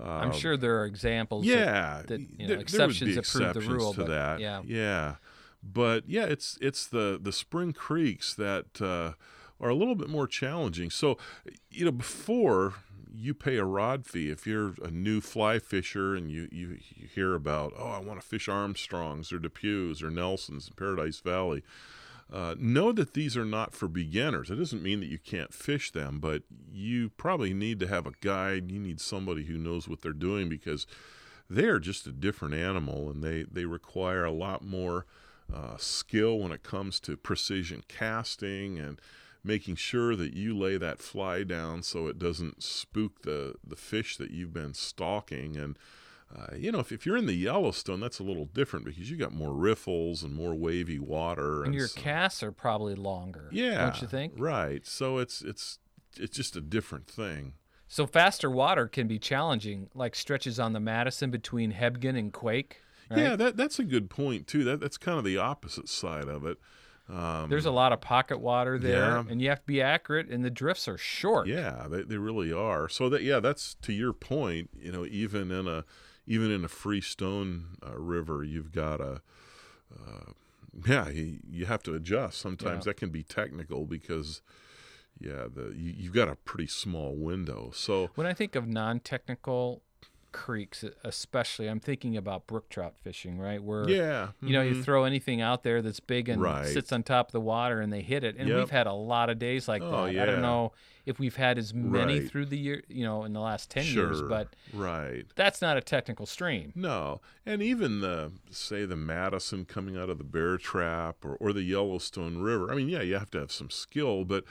I'm 0.00 0.30
Uh, 0.30 0.32
sure 0.32 0.56
there 0.56 0.80
are 0.80 0.84
examples. 0.84 1.44
yeah, 1.44 2.02
that, 2.06 2.20
you 2.20 2.26
know, 2.26 2.34
there- 2.38 2.46
there 2.46 2.56
would 2.56 2.62
exceptions 2.62 3.10
be 3.10 3.14
that 3.14 3.26
prove 3.26 3.54
the 3.54 3.60
rule, 3.60 3.94
to 3.94 4.04
that. 4.04 4.38
yeah. 4.40 4.62
yeah. 4.64 5.16
But 5.62 6.04
yeah, 6.08 6.24
it's 6.24 6.58
it's 6.60 6.86
the 6.86 7.18
the 7.20 7.32
spring 7.32 7.72
creeks 7.72 8.34
that 8.34 8.80
uh, 8.80 9.12
are 9.60 9.70
a 9.70 9.74
little 9.74 9.94
bit 9.94 10.08
more 10.08 10.26
challenging. 10.26 10.90
So, 10.90 11.18
you 11.70 11.84
know, 11.84 11.92
before 11.92 12.74
you 13.12 13.34
pay 13.34 13.56
a 13.56 13.64
rod 13.64 14.06
fee 14.06 14.30
if 14.30 14.46
you're 14.46 14.74
a 14.82 14.90
new 14.90 15.20
fly 15.20 15.58
fisher 15.58 16.14
and 16.14 16.30
you, 16.30 16.46
you, 16.52 16.78
you 16.94 17.08
hear 17.12 17.34
about 17.34 17.72
oh 17.76 17.88
I 17.88 17.98
want 17.98 18.20
to 18.20 18.26
fish 18.26 18.48
Armstrongs 18.48 19.32
or 19.32 19.38
DePuys 19.38 20.02
or 20.02 20.10
Nelsons 20.10 20.68
in 20.68 20.74
Paradise 20.74 21.20
Valley. 21.20 21.62
Uh, 22.30 22.54
know 22.58 22.92
that 22.92 23.14
these 23.14 23.38
are 23.38 23.44
not 23.44 23.72
for 23.74 23.88
beginners. 23.88 24.50
It 24.50 24.56
doesn't 24.56 24.82
mean 24.82 25.00
that 25.00 25.06
you 25.08 25.18
can't 25.18 25.52
fish 25.52 25.90
them, 25.90 26.18
but 26.20 26.42
you 26.70 27.08
probably 27.16 27.54
need 27.54 27.80
to 27.80 27.88
have 27.88 28.06
a 28.06 28.12
guide. 28.20 28.70
You 28.70 28.78
need 28.78 29.00
somebody 29.00 29.44
who 29.44 29.56
knows 29.56 29.88
what 29.88 30.02
they're 30.02 30.12
doing 30.12 30.50
because 30.50 30.86
they 31.48 31.64
are 31.64 31.78
just 31.78 32.06
a 32.06 32.12
different 32.12 32.52
animal 32.52 33.08
and 33.08 33.24
they, 33.24 33.44
they 33.44 33.64
require 33.64 34.24
a 34.24 34.30
lot 34.30 34.62
more 34.62 35.06
uh, 35.52 35.76
skill 35.78 36.38
when 36.38 36.52
it 36.52 36.62
comes 36.62 37.00
to 37.00 37.16
precision 37.16 37.82
casting 37.88 38.78
and 38.78 39.00
making 39.44 39.76
sure 39.76 40.16
that 40.16 40.34
you 40.34 40.56
lay 40.56 40.76
that 40.76 40.98
fly 40.98 41.42
down 41.42 41.82
so 41.82 42.06
it 42.06 42.18
doesn't 42.18 42.62
spook 42.62 43.22
the, 43.22 43.54
the 43.66 43.76
fish 43.76 44.16
that 44.16 44.30
you've 44.30 44.52
been 44.52 44.74
stalking. 44.74 45.56
And, 45.56 45.78
uh, 46.36 46.54
you 46.56 46.70
know, 46.70 46.80
if, 46.80 46.92
if 46.92 47.06
you're 47.06 47.16
in 47.16 47.26
the 47.26 47.34
Yellowstone, 47.34 48.00
that's 48.00 48.18
a 48.18 48.24
little 48.24 48.46
different 48.46 48.84
because 48.84 49.10
you 49.10 49.16
got 49.16 49.32
more 49.32 49.54
riffles 49.54 50.22
and 50.22 50.34
more 50.34 50.54
wavy 50.54 50.98
water. 50.98 51.64
And, 51.64 51.74
your 51.74 51.86
so, 51.88 52.00
casts 52.00 52.42
are 52.42 52.52
probably 52.52 52.94
longer. 52.94 53.48
yeah, 53.52 53.78
Don't 53.84 54.02
you 54.02 54.08
think? 54.08 54.34
Right. 54.36 54.86
So 54.86 55.18
it's, 55.18 55.40
it's, 55.40 55.78
it's 56.16 56.36
just 56.36 56.56
a 56.56 56.60
different 56.60 57.06
thing. 57.06 57.54
So 57.86 58.06
faster 58.06 58.50
water 58.50 58.86
can 58.86 59.08
be 59.08 59.18
challenging, 59.18 59.88
like 59.94 60.14
stretches 60.14 60.60
on 60.60 60.74
the 60.74 60.80
Madison 60.80 61.30
between 61.30 61.72
Hebgen 61.72 62.18
and 62.18 62.30
Quake. 62.32 62.82
Right? 63.10 63.20
Yeah, 63.20 63.36
that, 63.36 63.56
that's 63.56 63.78
a 63.78 63.84
good 63.84 64.10
point, 64.10 64.46
too. 64.46 64.64
That, 64.64 64.80
that's 64.80 64.98
kind 64.98 65.18
of 65.18 65.24
the 65.24 65.38
opposite 65.38 65.88
side 65.88 66.28
of 66.28 66.44
it. 66.44 66.58
Um, 67.08 67.48
There's 67.48 67.64
a 67.64 67.70
lot 67.70 67.92
of 67.94 68.02
pocket 68.02 68.38
water 68.38 68.78
there, 68.78 68.98
Yeah. 69.12 69.24
and 69.30 69.40
you 69.40 69.48
have 69.48 69.60
to 69.60 69.66
be 69.66 69.80
accurate, 69.80 70.28
and 70.28 70.44
the 70.44 70.50
drifts 70.50 70.86
are 70.88 70.98
short. 70.98 71.46
Yeah, 71.48 71.86
they, 71.88 72.02
they 72.02 72.18
really 72.18 72.52
are. 72.52 72.86
So 72.88 73.08
that 73.08 73.22
yeah, 73.22 73.40
that's 73.40 73.76
to 73.80 73.94
your 73.94 74.12
point. 74.12 74.68
You 74.78 74.92
know, 74.92 75.06
even 75.06 75.50
in 75.50 75.66
a 75.66 75.84
even 76.26 76.50
in 76.50 76.64
a 76.66 76.68
free 76.68 77.00
stone 77.00 77.78
uh, 77.82 77.96
river, 77.98 78.44
you've 78.44 78.72
got 78.72 79.00
a 79.00 79.22
uh, 79.98 80.32
yeah, 80.86 81.08
you, 81.08 81.38
you 81.48 81.64
have 81.64 81.82
to 81.84 81.94
adjust. 81.94 82.38
Sometimes 82.38 82.84
Yeah. 82.84 82.90
that 82.90 82.98
can 82.98 83.08
be 83.08 83.22
technical 83.22 83.86
because 83.86 84.42
yeah, 85.18 85.46
the 85.50 85.72
you, 85.74 85.94
you've 85.96 86.12
got 86.12 86.28
a 86.28 86.36
pretty 86.36 86.66
small 86.66 87.16
window. 87.16 87.70
So 87.72 88.10
When 88.16 88.26
I 88.26 88.34
think 88.34 88.54
of 88.54 88.68
non-technical 88.68 89.82
creeks, 90.32 90.84
especially, 91.04 91.68
I'm 91.68 91.80
thinking 91.80 92.16
about 92.16 92.46
brook 92.46 92.68
trout 92.68 92.94
fishing, 93.02 93.38
right? 93.38 93.62
Where 93.62 93.88
yeah, 93.88 94.28
you 94.40 94.52
know 94.52 94.62
you 94.62 94.76
mhm. 94.76 94.84
throw 94.84 95.04
anything 95.04 95.40
out 95.40 95.62
there 95.62 95.82
that's 95.82 96.00
big 96.00 96.28
and 96.28 96.40
Right. 96.42 96.66
sits 96.66 96.92
on 96.92 97.02
top 97.02 97.28
of 97.28 97.32
the 97.32 97.40
water, 97.40 97.80
and 97.80 97.92
they 97.92 98.02
hit 98.02 98.24
it. 98.24 98.36
And 98.38 98.48
Yep. 98.48 98.58
we've 98.58 98.70
had 98.70 98.86
a 98.86 98.92
lot 98.92 99.30
of 99.30 99.38
days 99.38 99.68
like 99.68 99.82
Oh, 99.82 100.06
that. 100.06 100.18
I 100.18 100.26
don't 100.26 100.42
know 100.42 100.72
if 101.06 101.18
we've 101.18 101.36
had 101.36 101.56
as 101.58 101.72
many 101.72 102.20
Right. 102.20 102.28
through 102.30 102.46
the 102.46 102.58
year, 102.58 102.82
you 102.88 103.02
know, 103.04 103.24
in 103.24 103.32
the 103.32 103.40
last 103.40 103.70
ten 103.70 103.84
sure, 103.84 104.06
years, 104.08 104.22
but 104.22 104.54
right. 104.74 105.24
that's 105.36 105.62
not 105.62 105.76
a 105.76 105.80
technical 105.80 106.26
stream. 106.26 106.72
No, 106.74 107.20
and 107.46 107.62
even 107.62 108.00
the 108.00 108.32
say 108.50 108.84
the 108.84 108.96
Madison 108.96 109.64
coming 109.64 109.96
out 109.96 110.10
of 110.10 110.18
the 110.18 110.24
Bear 110.24 110.58
Trap 110.58 111.24
or, 111.24 111.34
or 111.36 111.52
the 111.52 111.62
Yellowstone 111.62 112.38
River. 112.38 112.70
I 112.70 112.74
mean, 112.74 112.88
yeah, 112.88 113.00
you 113.02 113.14
have 113.14 113.30
to 113.30 113.38
have 113.38 113.52
some 113.52 113.70
skill, 113.70 114.24
but 114.24 114.44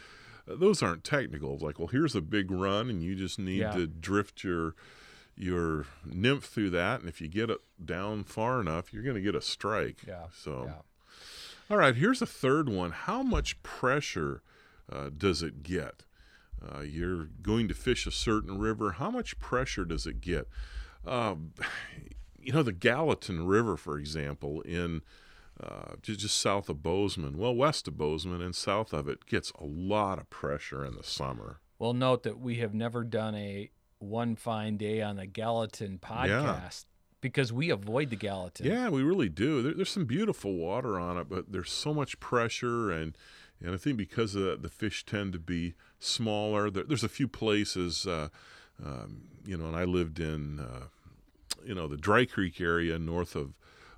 uh, 0.49 0.55
those 0.55 0.81
aren't 0.81 1.03
technical. 1.03 1.53
It's 1.53 1.61
like, 1.63 1.77
well, 1.77 1.89
here's 1.89 2.15
a 2.15 2.21
big 2.21 2.49
run, 2.49 2.89
and 2.89 3.03
you 3.03 3.15
just 3.15 3.37
need 3.37 3.59
Yeah. 3.59 3.73
to 3.73 3.85
drift 3.85 4.43
your 4.43 4.73
your 5.37 5.85
nymph 6.05 6.45
through 6.45 6.71
that, 6.71 6.99
and 6.99 7.07
if 7.09 7.21
you 7.21 7.27
get 7.27 7.49
it 7.49 7.59
down 7.83 8.23
far 8.23 8.59
enough, 8.59 8.91
you're 8.91 9.03
going 9.03 9.15
to 9.15 9.21
get 9.21 9.35
a 9.35 9.41
strike. 9.41 9.97
Yeah, 10.07 10.25
So, 10.35 10.65
yeah. 10.65 10.81
all 11.69 11.77
right, 11.77 11.95
here's 11.95 12.21
a 12.21 12.25
third 12.25 12.69
one. 12.69 12.91
How 12.91 13.21
much 13.23 13.61
pressure 13.63 14.41
uh, 14.91 15.09
does 15.15 15.43
it 15.43 15.61
get? 15.63 16.03
Uh, 16.59 16.79
you're 16.81 17.25
going 17.41 17.67
to 17.67 17.73
fish 17.75 18.07
a 18.07 18.11
certain 18.11 18.57
river. 18.57 18.93
How 18.93 19.11
much 19.11 19.37
pressure 19.39 19.85
does 19.85 20.07
it 20.07 20.21
get? 20.21 20.47
Um, 21.05 21.53
you 22.41 22.51
know, 22.53 22.63
the 22.63 22.71
Gallatin 22.73 23.45
River, 23.45 23.77
for 23.77 23.99
example, 23.99 24.61
in 24.61 25.01
uh, 25.61 25.95
ju- 26.01 26.15
just 26.15 26.37
south 26.39 26.67
of 26.69 26.81
Bozeman, 26.81 27.37
well, 27.37 27.53
west 27.53 27.87
of 27.87 27.95
Bozeman 27.97 28.41
and 28.41 28.55
south 28.55 28.91
of 28.93 29.07
it, 29.07 29.25
gets 29.27 29.51
a 29.51 29.65
lot 29.65 30.17
of 30.17 30.29
pressure 30.31 30.83
in 30.83 30.95
the 30.95 31.03
summer. 31.03 31.59
Well, 31.77 31.93
note 31.93 32.23
that 32.23 32.39
we 32.39 32.55
have 32.55 32.73
never 32.73 33.03
done 33.03 33.35
a 33.35 33.69
one 33.99 34.35
fine 34.35 34.77
day 34.77 35.01
on 35.01 35.15
the 35.17 35.25
Gallatin 35.25 35.99
podcast 35.99 36.85
because 37.21 37.51
we 37.51 37.69
avoid 37.69 38.09
the 38.09 38.15
Gallatin. 38.15 38.65
Yeah, 38.65 38.89
we 38.89 39.03
really 39.03 39.29
do. 39.29 39.61
There, 39.61 39.73
there's 39.73 39.89
some 39.89 40.05
beautiful 40.05 40.53
water 40.53 40.99
on 40.99 41.17
it, 41.17 41.29
but 41.29 41.51
there's 41.51 41.71
so 41.71 41.93
much 41.93 42.19
pressure, 42.19 42.91
and 42.91 43.17
and 43.61 43.73
I 43.73 43.77
think 43.77 43.97
because 43.97 44.35
of 44.35 44.43
that, 44.43 44.61
the 44.61 44.69
fish 44.69 45.05
tend 45.05 45.33
to 45.33 45.39
be 45.39 45.73
smaller. 45.99 46.69
There, 46.69 46.83
there's 46.83 47.03
a 47.03 47.09
few 47.09 47.27
places, 47.27 48.05
uh, 48.05 48.29
um, 48.83 49.23
you 49.45 49.57
know, 49.57 49.65
and 49.65 49.75
I 49.75 49.83
lived 49.83 50.19
in, 50.19 50.59
uh, 50.59 50.87
you 51.65 51.73
know, 51.73 51.87
the 51.87 51.97
Dry 51.97 52.25
Creek 52.25 52.61
area 52.61 52.99
north 52.99 53.35
of 53.35 53.53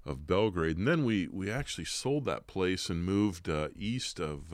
of 0.05 0.25
Belgrade, 0.25 0.77
and 0.77 0.87
then 0.87 1.03
we 1.03 1.27
we 1.27 1.51
actually 1.51 1.85
sold 1.85 2.25
that 2.25 2.47
place 2.47 2.89
and 2.89 3.03
moved 3.03 3.49
uh, 3.49 3.69
east 3.77 4.19
of. 4.19 4.53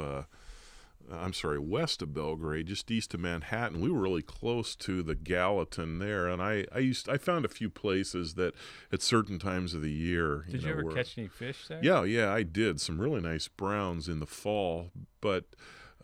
I'm 1.12 1.34
sorry, 1.34 1.60
west 1.60 2.02
of 2.02 2.14
Belgrade, 2.14 2.68
just 2.68 2.90
east 2.90 3.14
of 3.14 3.20
Manhattan. 3.20 3.82
We 3.82 3.90
were 3.90 4.02
really 4.02 4.22
close 4.22 4.76
to 4.78 5.04
the 5.04 5.16
Gallatin 5.16 6.00
there, 6.00 6.28
and 6.28 6.42
I, 6.42 6.66
I 6.74 6.80
used 6.80 7.08
I 7.10 7.18
found 7.18 7.46
a 7.46 7.50
few 7.50 7.70
places 7.70 8.34
that 8.36 8.54
at 8.92 9.02
certain 9.02 9.40
times 9.40 9.74
of 9.74 9.82
the 9.82 9.92
year. 9.92 10.46
Did 10.50 10.62
you, 10.62 10.68
know, 10.68 10.74
ever 10.74 10.86
were- 10.86 10.94
catch 10.94 11.18
any 11.18 11.28
fish 11.28 11.68
there? 11.68 11.80
Yeah, 11.84 12.04
yeah, 12.04 12.34
I 12.34 12.44
did 12.44 12.82
some 12.82 13.00
really 13.00 13.22
nice 13.22 13.48
browns 13.48 14.08
in 14.08 14.20
the 14.20 14.26
fall, 14.26 14.92
but 15.22 15.46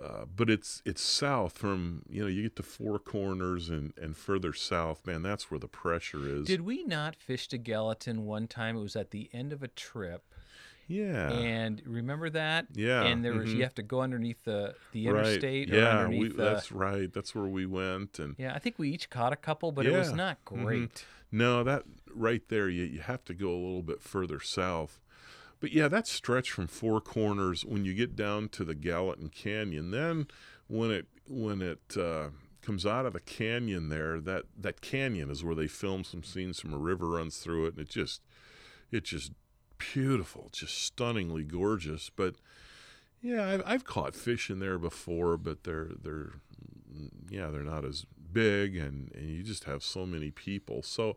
uh, 0.02 0.26
but 0.36 0.50
it's 0.50 0.82
it's 0.86 1.02
south 1.02 1.58
from 1.58 2.04
you 2.10 2.22
know 2.22 2.28
you 2.28 2.44
get 2.44 2.56
to 2.56 2.64
Four 2.64 2.98
Corners 2.98 3.70
and 3.70 3.94
and 4.02 4.16
further 4.16 4.54
south, 4.54 5.06
man. 5.06 5.22
That's 5.22 5.52
where 5.52 5.60
the 5.60 5.68
pressure 5.68 6.28
is. 6.28 6.48
Did 6.48 6.62
we 6.62 6.84
not 6.84 7.16
fish 7.16 7.48
to 7.50 7.58
Gallatin 7.58 8.26
one 8.26 8.48
time? 8.48 8.78
It 8.78 8.82
was 8.82 8.96
at 8.96 9.12
the 9.12 9.30
end 9.34 9.54
of 9.54 9.62
a 9.62 9.68
trip. 9.68 10.31
Yeah, 10.92 11.30
And 11.32 11.82
remember 11.86 12.30
that? 12.30 12.68
Yeah, 12.74 13.04
And 13.04 13.24
there 13.24 13.34
was 13.34 13.50
mhm. 13.50 13.58
you 13.58 13.64
have 13.64 13.76
to 13.76 13.84
go 13.84 14.02
underneath 14.02 14.44
the 14.44 14.76
the 14.92 15.08
interstate 15.08 15.72
or 15.72 15.78
Yeah, 15.78 16.08
we, 16.08 16.28
the 16.30 16.36
that's 16.36 16.72
right. 16.72 17.12
That's 17.12 17.34
where 17.34 17.46
we 17.46 17.66
went, 17.66 18.20
and 18.20 18.36
Yeah, 18.38 18.54
I 18.54 18.60
think 18.60 18.78
we 18.78 18.90
each 18.90 19.10
caught 19.10 19.34
a 19.34 19.38
couple, 19.38 19.72
but 19.72 19.86
it 19.86 19.94
was 19.94 20.10
Yeah, 20.10 20.16
not 20.16 20.44
mhm. 20.46 20.64
great. 20.64 21.06
No, 21.32 21.64
that 21.64 21.84
right 22.14 22.44
there, 22.50 22.68
you, 22.70 22.84
you 22.84 23.00
have 23.00 23.24
to 23.26 23.34
go 23.34 23.50
a 23.52 23.56
little 23.56 23.84
bit 23.84 24.02
further 24.02 24.40
south. 24.40 25.00
But 25.62 25.72
yeah, 25.72 25.88
that 25.88 26.08
stretch 26.08 26.52
from 26.52 26.68
Four 26.68 27.00
Corners 27.00 27.64
when 27.64 27.86
you 27.86 27.94
get 27.94 28.16
down 28.16 28.50
to 28.50 28.66
the 28.66 28.76
Gallatin 28.76 29.30
Canyon, 29.30 29.92
then 29.92 30.28
when 30.68 30.92
it 30.92 31.06
when 31.28 31.62
it 31.62 31.96
uh, 31.98 32.30
comes 32.62 32.86
out 32.86 33.06
of 33.06 33.14
the 33.14 33.20
canyon 33.20 33.90
there, 33.90 34.20
that 34.20 34.46
that 34.58 34.82
canyon 34.82 35.30
is 35.30 35.44
where 35.44 35.56
they 35.56 35.68
film 35.68 36.04
some 36.04 36.24
scenes 36.24 36.60
from 36.60 36.74
a 36.74 36.78
river 36.78 37.10
runs 37.10 37.38
through 37.38 37.68
it, 37.68 37.76
and 37.76 37.80
it 37.80 37.90
just 37.90 38.22
it 38.92 39.04
just 39.04 39.32
beautiful, 39.94 40.50
just 40.52 40.82
stunningly 40.84 41.44
gorgeous. 41.44 42.10
But 42.10 42.36
yeah, 43.22 43.48
I've, 43.48 43.64
I've 43.66 43.86
caught 43.86 44.16
fish 44.16 44.50
in 44.50 44.60
there 44.60 44.78
before, 44.78 45.38
but 45.38 45.64
they're 45.64 45.90
they're 46.02 46.34
yeah 47.30 47.50
they're 47.50 47.64
not 47.64 47.86
as 47.86 48.06
big, 48.34 48.76
and 48.76 49.12
and 49.14 49.30
you 49.30 49.44
just 49.44 49.66
have 49.66 49.84
so 49.84 50.06
many 50.06 50.32
people. 50.32 50.84
So 50.84 51.16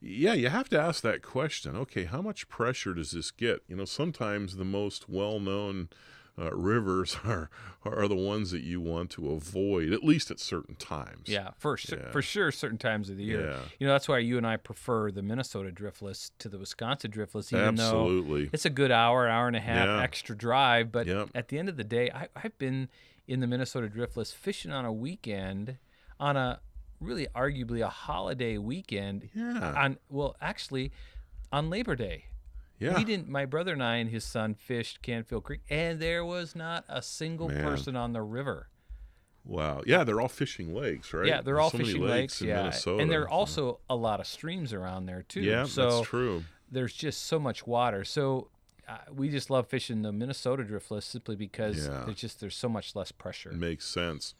yeah, 0.00 0.34
you 0.34 0.48
have 0.48 0.68
to 0.70 0.80
ask 0.80 1.02
that 1.02 1.22
question. 1.22 1.76
Okay, 1.76 2.04
how 2.04 2.22
much 2.22 2.48
pressure 2.48 2.94
does 2.94 3.12
this 3.12 3.30
get? 3.30 3.62
You 3.68 3.76
know, 3.76 3.84
sometimes 3.84 4.56
the 4.56 4.64
most 4.64 5.08
well 5.08 5.40
known. 5.40 5.88
Uh, 6.38 6.50
rivers 6.54 7.16
are 7.24 7.48
are 7.84 8.06
the 8.08 8.14
ones 8.16 8.50
that 8.50 8.62
you 8.62 8.78
want 8.80 9.08
to 9.10 9.30
avoid 9.30 9.90
at 9.92 10.04
least 10.04 10.30
at 10.30 10.38
certain 10.38 10.74
times. 10.74 11.28
Yeah, 11.28 11.50
for 11.56 11.76
sure, 11.78 11.98
Yeah. 11.98 12.10
for 12.10 12.20
sure, 12.20 12.52
certain 12.52 12.76
times 12.78 13.08
of 13.08 13.16
the 13.16 13.22
year. 13.24 13.48
Yeah. 13.50 13.58
You 13.78 13.86
know, 13.86 13.92
that's 13.94 14.06
why 14.08 14.18
you 14.18 14.36
and 14.36 14.46
I 14.46 14.56
prefer 14.58 15.10
the 15.10 15.22
Minnesota 15.22 15.70
driftless 15.70 16.30
to 16.40 16.48
the 16.50 16.58
Wisconsin 16.58 17.10
driftless, 17.10 17.52
even 17.52 17.76
though 17.76 17.84
absolutely. 17.84 18.50
it's 18.52 18.64
a 18.66 18.70
good 18.70 18.90
hour, 18.90 19.28
hour 19.28 19.46
and 19.46 19.56
a 19.56 19.60
half 19.60 19.86
Yeah. 19.86 20.02
extra 20.02 20.36
drive. 20.36 20.92
But 20.92 21.06
Yep. 21.06 21.30
at 21.34 21.48
the 21.48 21.58
end 21.58 21.68
of 21.70 21.76
the 21.78 21.84
day, 21.84 22.10
I, 22.10 22.28
I've 22.36 22.58
been 22.58 22.88
in 23.28 23.40
the 23.40 23.46
Minnesota 23.46 23.88
driftless 23.88 24.34
fishing 24.34 24.72
on 24.72 24.84
a 24.84 24.92
weekend, 24.92 25.78
on 26.20 26.36
a 26.36 26.60
really 27.00 27.28
arguably 27.34 27.80
a 27.84 27.88
holiday 27.88 28.58
weekend. 28.58 29.30
Yeah. 29.34 29.72
On 29.74 29.96
well, 30.10 30.36
actually, 30.40 30.92
on 31.52 31.70
Labor 31.70 31.94
Day. 31.96 32.24
Yeah. 32.78 32.96
We 32.98 33.04
didn't. 33.04 33.28
My 33.28 33.44
brother 33.46 33.72
and 33.72 33.82
I 33.82 33.96
and 33.96 34.10
his 34.10 34.24
son 34.24 34.54
fished 34.54 35.00
Canfield 35.02 35.44
Creek, 35.44 35.60
and 35.70 35.98
there 36.00 36.24
was 36.24 36.54
not 36.54 36.84
a 36.88 37.00
single 37.02 37.48
Man. 37.48 37.62
person 37.62 37.96
on 37.96 38.12
the 38.12 38.22
river. 38.22 38.68
Wow. 39.44 39.82
Yeah, 39.86 40.02
they're 40.04 40.20
all 40.20 40.28
fishing 40.28 40.74
lakes, 40.74 41.14
right? 41.14 41.26
Yeah, 41.26 41.40
they're 41.40 41.60
all 41.60 41.70
so 41.70 41.78
fishing 41.78 42.02
lakes. 42.02 42.40
in 42.40 42.48
yeah, 42.48 42.56
Minnesota. 42.62 43.02
and 43.02 43.10
there 43.10 43.22
are 43.22 43.28
also 43.28 43.78
a 43.88 43.94
lot 43.96 44.18
of 44.20 44.26
streams 44.26 44.72
around 44.72 45.06
there 45.06 45.22
too. 45.22 45.40
Yeah, 45.40 45.64
so 45.64 45.90
that's 45.98 46.08
true. 46.08 46.44
there's 46.70 46.92
just 46.92 47.22
so 47.26 47.38
much 47.38 47.66
water. 47.66 48.04
So 48.04 48.48
uh, 48.88 48.98
we 49.14 49.28
just 49.28 49.48
love 49.48 49.68
fishing 49.68 50.02
the 50.02 50.12
Minnesota 50.12 50.64
driftless 50.64 51.04
simply 51.04 51.36
because 51.36 51.86
Yeah. 51.86 52.02
there's 52.06 52.18
just 52.18 52.40
there's 52.40 52.56
so 52.56 52.68
much 52.68 52.94
less 52.96 53.12
pressure. 53.12 53.52
Makes 53.52 53.86
sense. 53.86 54.34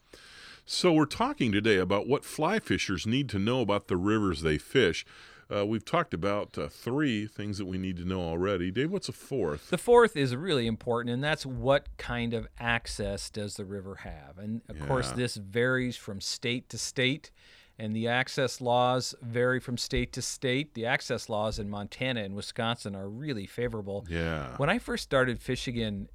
So 0.65 0.91
we're 0.91 1.05
talking 1.05 1.53
today 1.53 1.77
about 1.77 2.07
what 2.07 2.25
fly 2.25 2.59
fishers 2.59 3.07
need 3.07 3.29
to 3.29 3.39
know 3.39 3.61
about 3.61 3.87
the 3.87 3.95
rivers 3.95 4.41
they 4.41 4.57
fish. 4.57 5.05
Uh, 5.53 5.65
we've 5.65 5.85
talked 5.85 6.13
about 6.13 6.57
uh, 6.57 6.67
three 6.67 7.25
things 7.25 7.57
that 7.57 7.65
we 7.65 7.77
need 7.77 7.95
to 7.97 8.05
know 8.05 8.19
already. 8.19 8.69
Dave, 8.69 8.91
what's 8.91 9.07
a 9.07 9.13
fourth? 9.13 9.69
The 9.69 9.77
fourth 9.77 10.17
is 10.17 10.35
really 10.35 10.67
important, 10.67 11.13
and 11.13 11.23
that's 11.23 11.45
what 11.45 11.87
kind 11.97 12.33
of 12.33 12.47
access 12.59 13.29
does 13.29 13.55
the 13.55 13.63
river 13.65 13.95
have? 13.95 14.37
And 14.37 14.61
of 14.67 14.79
course, 14.87 15.11
this 15.11 15.35
varies 15.35 15.95
from 15.95 16.19
state 16.19 16.67
to 16.69 16.77
state, 16.77 17.31
and 17.79 17.95
the 17.95 18.07
access 18.07 18.59
laws 18.59 19.15
vary 19.21 19.59
from 19.59 19.77
state 19.77 20.11
to 20.13 20.21
state. 20.21 20.73
The 20.73 20.85
access 20.85 21.29
laws 21.29 21.59
in 21.59 21.69
Montana 21.69 22.23
and 22.23 22.35
Wisconsin 22.35 22.95
are 22.95 23.07
really 23.07 23.45
favorable. 23.45 24.05
Yeah. 24.09 24.57
When 24.57 24.69
I 24.69 24.79
first 24.79 25.03
started 25.03 25.41
fishing 25.41 25.77
in 25.77 26.09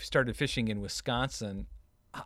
started 0.00 0.36
fishing 0.36 0.68
in 0.68 0.80
Wisconsin, 0.80 1.66
I, 2.14 2.22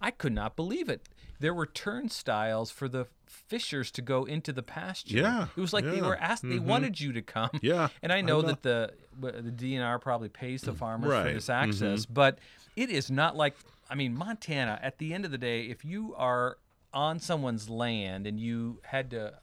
I 0.00 0.10
could 0.10 0.32
not 0.32 0.56
believe 0.56 0.88
it. 0.88 1.08
There 1.40 1.54
were 1.54 1.66
turnstiles 1.66 2.70
for 2.70 2.88
the 2.88 3.06
fishers 3.26 3.90
to 3.92 4.02
go 4.02 4.24
into 4.24 4.52
the 4.52 4.62
pasture. 4.62 5.16
Yeah, 5.18 5.46
it 5.56 5.60
was 5.60 5.72
like 5.72 5.84
they 5.84 6.02
were 6.02 6.16
asked. 6.16 6.42
They 6.42 6.56
mhm. 6.56 6.64
wanted 6.66 7.00
you 7.00 7.12
to 7.12 7.22
come. 7.22 7.50
Yeah, 7.62 7.88
and 8.02 8.12
I 8.12 8.18
I 8.18 8.20
know 8.20 8.42
that 8.42 8.62
the 8.62 8.92
the 9.18 9.32
DNR 9.50 10.00
probably 10.00 10.28
pays 10.28 10.62
the 10.62 10.72
farmers 10.72 11.08
for 11.08 11.14
Right, 11.14 11.26
Mm-hmm. 11.26 11.34
this 11.34 11.48
access, 11.50 12.06
but 12.06 12.38
it 12.76 12.90
is 12.90 13.10
not 13.10 13.36
like 13.36 13.56
I 13.88 13.94
mean 13.94 14.14
Montana. 14.14 14.78
At 14.82 14.98
the 14.98 15.12
end 15.14 15.24
of 15.24 15.30
the 15.30 15.38
day, 15.38 15.62
if 15.64 15.84
you 15.84 16.14
are 16.16 16.58
on 16.92 17.18
someone's 17.18 17.68
land 17.70 18.26
and 18.26 18.38
you 18.38 18.80
had 18.84 19.10
to 19.10 19.34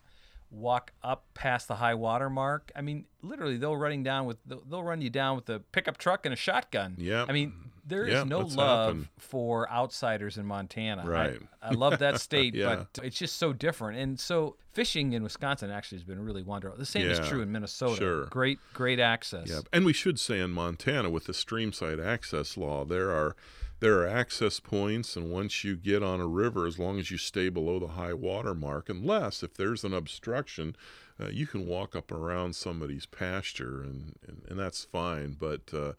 walk 0.49 0.91
up 1.03 1.25
past 1.33 1.67
the 1.67 1.75
high 1.75 1.93
water 1.95 2.29
mark, 2.29 2.71
I 2.75 2.81
mean 2.81 3.05
literally 3.21 3.57
they'll 3.57 3.75
running 3.75 4.03
down 4.03 4.25
with 4.25 4.37
they'll, 4.45 4.61
they'll 4.69 4.83
run 4.83 5.01
you 5.01 5.09
down 5.09 5.35
with 5.35 5.49
a 5.49 5.59
pickup 5.71 5.97
truck 5.97 6.25
and 6.25 6.33
a 6.33 6.37
shotgun. 6.37 6.95
Yeah. 6.97 7.25
I 7.27 7.31
mean 7.33 7.53
there 7.87 8.05
is 8.05 8.13
Yep, 8.13 8.27
no 8.27 8.39
love 8.39 8.87
happened. 8.89 9.07
for 9.17 9.69
outsiders 9.71 10.37
in 10.37 10.45
Montana. 10.45 11.03
Right. 11.05 11.39
I, 11.61 11.71
love 11.73 11.99
that 11.99 12.19
state, 12.21 12.53
Yeah. 12.53 12.83
but 12.93 13.03
it's 13.05 13.17
just 13.17 13.37
so 13.37 13.53
different. 13.53 13.97
And 13.99 14.19
so 14.19 14.55
fishing 14.73 15.13
in 15.13 15.23
Wisconsin 15.23 15.71
actually 15.71 15.99
has 15.99 16.03
been 16.03 16.19
really 16.19 16.43
wonderful. 16.43 16.77
The 16.77 16.85
same 16.85 17.07
is 17.07 17.19
true 17.27 17.41
in 17.41 17.51
Minnesota. 17.51 17.95
sure. 17.95 18.25
Great, 18.25 18.59
great 18.73 18.99
access. 18.99 19.49
Yeah, 19.49 19.59
and 19.73 19.85
we 19.85 19.93
should 19.93 20.19
say 20.19 20.39
in 20.39 20.51
Montana 20.51 21.09
with 21.09 21.25
the 21.25 21.33
streamside 21.33 22.05
access 22.05 22.57
law, 22.57 22.83
there 22.85 23.09
are 23.11 23.35
there 23.79 23.99
are 24.01 24.07
access 24.07 24.59
points, 24.59 25.15
and 25.15 25.31
once 25.31 25.63
you 25.63 25.75
get 25.75 26.01
on 26.01 26.19
a 26.19 26.27
river, 26.27 26.65
as 26.65 26.79
long 26.79 26.97
as 26.99 27.11
you 27.11 27.17
stay 27.17 27.49
below 27.49 27.79
the 27.79 27.87
high 27.89 28.13
water 28.13 28.53
mark, 28.55 28.89
unless 28.89 29.43
if 29.43 29.53
there's 29.53 29.83
an 29.83 29.93
obstruction, 29.93 30.75
uh, 31.19 31.27
you 31.29 31.45
can 31.47 31.65
walk 31.67 31.95
up 31.95 32.11
around 32.11 32.55
somebody's 32.55 33.05
pasture, 33.05 33.81
and 33.83 34.15
and, 34.27 34.41
and 34.49 34.59
that's 34.59 34.83
fine. 34.85 35.35
But 35.39 35.73
uh, 35.73 35.93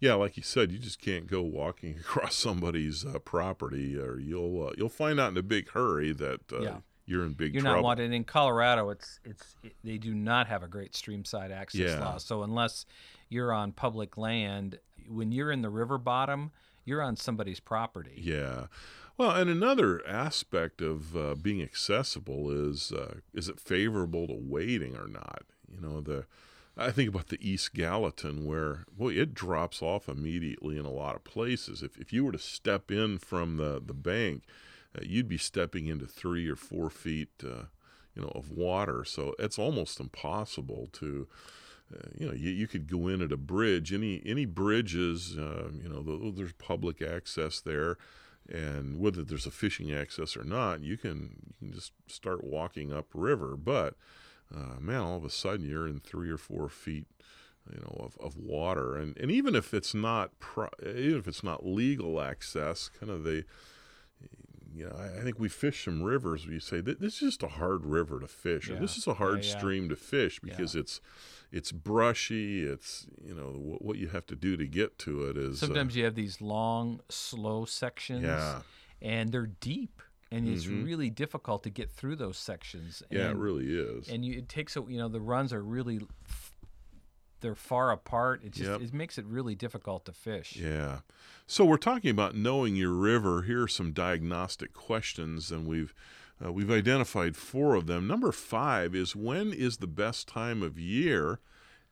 yeah, 0.00 0.14
like 0.14 0.36
you 0.36 0.42
said, 0.42 0.72
you 0.72 0.78
just 0.78 1.00
can't 1.00 1.26
go 1.26 1.42
walking 1.42 1.96
across 2.00 2.34
somebody's 2.34 3.04
uh, 3.04 3.18
property, 3.18 3.98
or 3.98 4.18
you'll 4.18 4.68
uh, 4.68 4.72
you'll 4.76 4.88
find 4.88 5.18
out 5.20 5.30
in 5.30 5.36
a 5.36 5.42
big 5.42 5.70
hurry 5.70 6.12
that 6.12 6.40
uh, 6.52 6.60
Yeah. 6.62 6.76
you're 7.06 7.24
in 7.24 7.32
big 7.32 7.52
trouble. 7.52 7.54
You're 7.54 7.62
trouble. 7.62 7.76
not 7.76 7.84
wanted 7.84 8.12
in 8.12 8.24
Colorado. 8.24 8.90
It's 8.90 9.20
it's 9.24 9.56
it, 9.62 9.74
they 9.84 9.98
do 9.98 10.14
not 10.14 10.46
have 10.48 10.62
a 10.62 10.68
great 10.68 10.92
streamside 10.92 11.50
access 11.50 11.80
Yeah. 11.80 12.00
law. 12.00 12.18
So 12.18 12.42
unless 12.42 12.84
you're 13.28 13.52
on 13.52 13.72
public 13.72 14.16
land, 14.18 14.78
when 15.08 15.32
you're 15.32 15.50
in 15.52 15.62
the 15.62 15.70
river 15.70 15.98
bottom, 15.98 16.50
you're 16.84 17.02
on 17.02 17.16
somebody's 17.16 17.60
property. 17.60 18.20
Yeah. 18.22 18.66
Well, 19.16 19.30
and 19.32 19.50
another 19.50 20.06
aspect 20.06 20.80
of 20.80 21.16
uh, 21.16 21.34
being 21.34 21.62
accessible 21.62 22.50
is 22.50 22.92
uh, 22.92 23.16
is 23.34 23.48
it 23.48 23.60
favorable 23.60 24.26
to 24.26 24.34
wading 24.34 24.96
or 24.96 25.06
not? 25.06 25.42
You 25.72 25.80
know, 25.80 26.00
the 26.00 26.26
I 26.76 26.90
think 26.90 27.10
about 27.10 27.28
the 27.28 27.38
East 27.46 27.74
Gallatin 27.74 28.46
where 28.46 28.84
boy 28.90 29.10
it 29.10 29.34
drops 29.34 29.82
off 29.82 30.08
immediately 30.08 30.78
in 30.78 30.86
a 30.86 30.90
lot 30.90 31.16
of 31.16 31.24
places. 31.24 31.82
If 31.82 31.98
if 31.98 32.12
you 32.12 32.24
were 32.24 32.32
to 32.32 32.38
step 32.38 32.90
in 32.90 33.18
from 33.18 33.58
the 33.58 33.82
the 33.84 33.94
bank, 33.94 34.44
uh, 34.96 35.02
you'd 35.02 35.28
be 35.28 35.38
stepping 35.38 35.86
into 35.86 36.06
three 36.06 36.48
or 36.48 36.56
four 36.56 36.88
feet, 36.88 37.30
uh, 37.44 37.64
you 38.14 38.22
know, 38.22 38.32
of 38.34 38.50
water. 38.50 39.04
So 39.04 39.34
it's 39.38 39.58
almost 39.58 40.00
impossible 40.00 40.88
to 40.94 41.28
uh, 41.92 42.08
you 42.16 42.26
know, 42.26 42.32
you, 42.32 42.50
you 42.50 42.66
could 42.66 42.90
go 42.90 43.08
in 43.08 43.20
at 43.22 43.32
a 43.32 43.36
bridge. 43.36 43.92
Any 43.92 44.22
any 44.24 44.44
bridges, 44.46 45.36
uh, 45.36 45.70
you 45.72 45.88
know, 45.88 46.02
th- 46.02 46.34
there's 46.36 46.52
public 46.54 47.02
access 47.02 47.60
there, 47.60 47.96
and 48.48 48.98
whether 48.98 49.22
there's 49.22 49.46
a 49.46 49.50
fishing 49.50 49.92
access 49.92 50.36
or 50.36 50.44
not, 50.44 50.80
you 50.80 50.96
can 50.96 51.36
you 51.46 51.54
can 51.58 51.72
just 51.72 51.92
start 52.06 52.44
walking 52.44 52.92
upriver. 52.92 53.56
But 53.56 53.94
uh, 54.54 54.80
man, 54.80 55.00
all 55.00 55.16
of 55.16 55.24
a 55.24 55.30
sudden 55.30 55.68
you're 55.68 55.88
in 55.88 56.00
three 56.00 56.30
or 56.30 56.38
four 56.38 56.68
feet, 56.68 57.06
you 57.72 57.80
know, 57.80 57.96
of, 58.04 58.16
of 58.18 58.36
water, 58.36 58.96
and 58.96 59.16
and 59.18 59.30
even 59.30 59.54
if 59.54 59.74
it's 59.74 59.94
not 59.94 60.38
pro- 60.40 60.68
even 60.86 61.18
if 61.18 61.28
it's 61.28 61.44
not 61.44 61.66
legal 61.66 62.20
access, 62.20 62.88
kind 62.88 63.10
of 63.10 63.24
the 63.24 63.44
you 64.74 64.86
know, 64.86 64.96
I, 64.96 65.20
I 65.20 65.22
think 65.22 65.38
we 65.38 65.48
fish 65.48 65.84
some 65.84 66.02
rivers 66.02 66.44
where 66.46 66.54
you 66.54 66.60
say 66.60 66.80
this 66.80 67.14
is 67.14 67.18
just 67.20 67.42
a 67.42 67.48
hard 67.48 67.84
river 67.84 68.20
to 68.20 68.26
fish, 68.26 68.70
or 68.70 68.76
this 68.76 68.96
is 68.96 69.06
a 69.06 69.14
hard 69.14 69.44
Yeah, 69.44 69.50
yeah. 69.50 69.58
stream 69.58 69.88
to 69.90 69.96
fish 69.96 70.40
because 70.40 70.74
it's 70.74 71.00
it's 71.52 71.70
brushy. 71.70 72.64
It's 72.64 73.06
you 73.24 73.34
know 73.34 73.50
what, 73.56 73.82
what 73.82 73.98
you 73.98 74.08
have 74.08 74.26
to 74.26 74.34
do 74.34 74.56
to 74.56 74.66
get 74.66 74.98
to 75.00 75.26
it 75.26 75.36
is 75.36 75.62
uh, 75.62 75.66
Sometimes 75.66 75.94
you 75.94 76.04
have 76.04 76.14
these 76.14 76.40
long, 76.40 77.00
slow 77.08 77.64
sections, 77.66 78.22
Yeah. 78.24 78.62
and 79.00 79.30
they're 79.32 79.46
deep, 79.60 80.00
and 80.30 80.48
it's 80.48 80.64
Mhm. 80.64 80.84
really 80.84 81.10
difficult 81.10 81.62
to 81.64 81.70
get 81.70 81.90
through 81.90 82.16
those 82.16 82.38
sections. 82.38 83.02
yeah, 83.10 83.30
it 83.30 83.36
really 83.36 83.66
is. 83.76 84.08
and 84.08 84.24
you, 84.24 84.38
it 84.38 84.48
takes 84.48 84.76
a 84.76 84.80
you 84.88 84.96
know 84.98 85.08
the 85.08 85.20
runs 85.20 85.52
are 85.52 85.62
really 85.62 86.00
they're 87.40 87.54
far 87.56 87.90
apart. 87.90 88.42
It 88.44 88.52
just 88.52 88.70
Yep. 88.70 88.80
it 88.82 88.92
makes 88.94 89.18
it 89.18 89.24
really 89.26 89.54
difficult 89.56 90.04
to 90.04 90.12
fish. 90.12 90.56
Yeah. 90.56 91.00
So 91.46 91.64
we're 91.64 91.76
talking 91.76 92.10
about 92.10 92.36
knowing 92.36 92.76
your 92.76 92.92
river. 92.92 93.42
Here 93.42 93.62
are 93.64 93.68
some 93.68 93.92
diagnostic 93.92 94.72
questions, 94.72 95.50
and 95.50 95.66
we've 95.66 95.92
uh, 96.44 96.52
we've 96.52 96.70
identified 96.70 97.36
four 97.36 97.74
of 97.74 97.86
them. 97.86 98.06
Number 98.06 98.32
five 98.32 98.94
is 98.94 99.16
when 99.16 99.52
is 99.52 99.78
the 99.78 99.86
best 99.86 100.28
time 100.28 100.62
of 100.62 100.78
year 100.78 101.40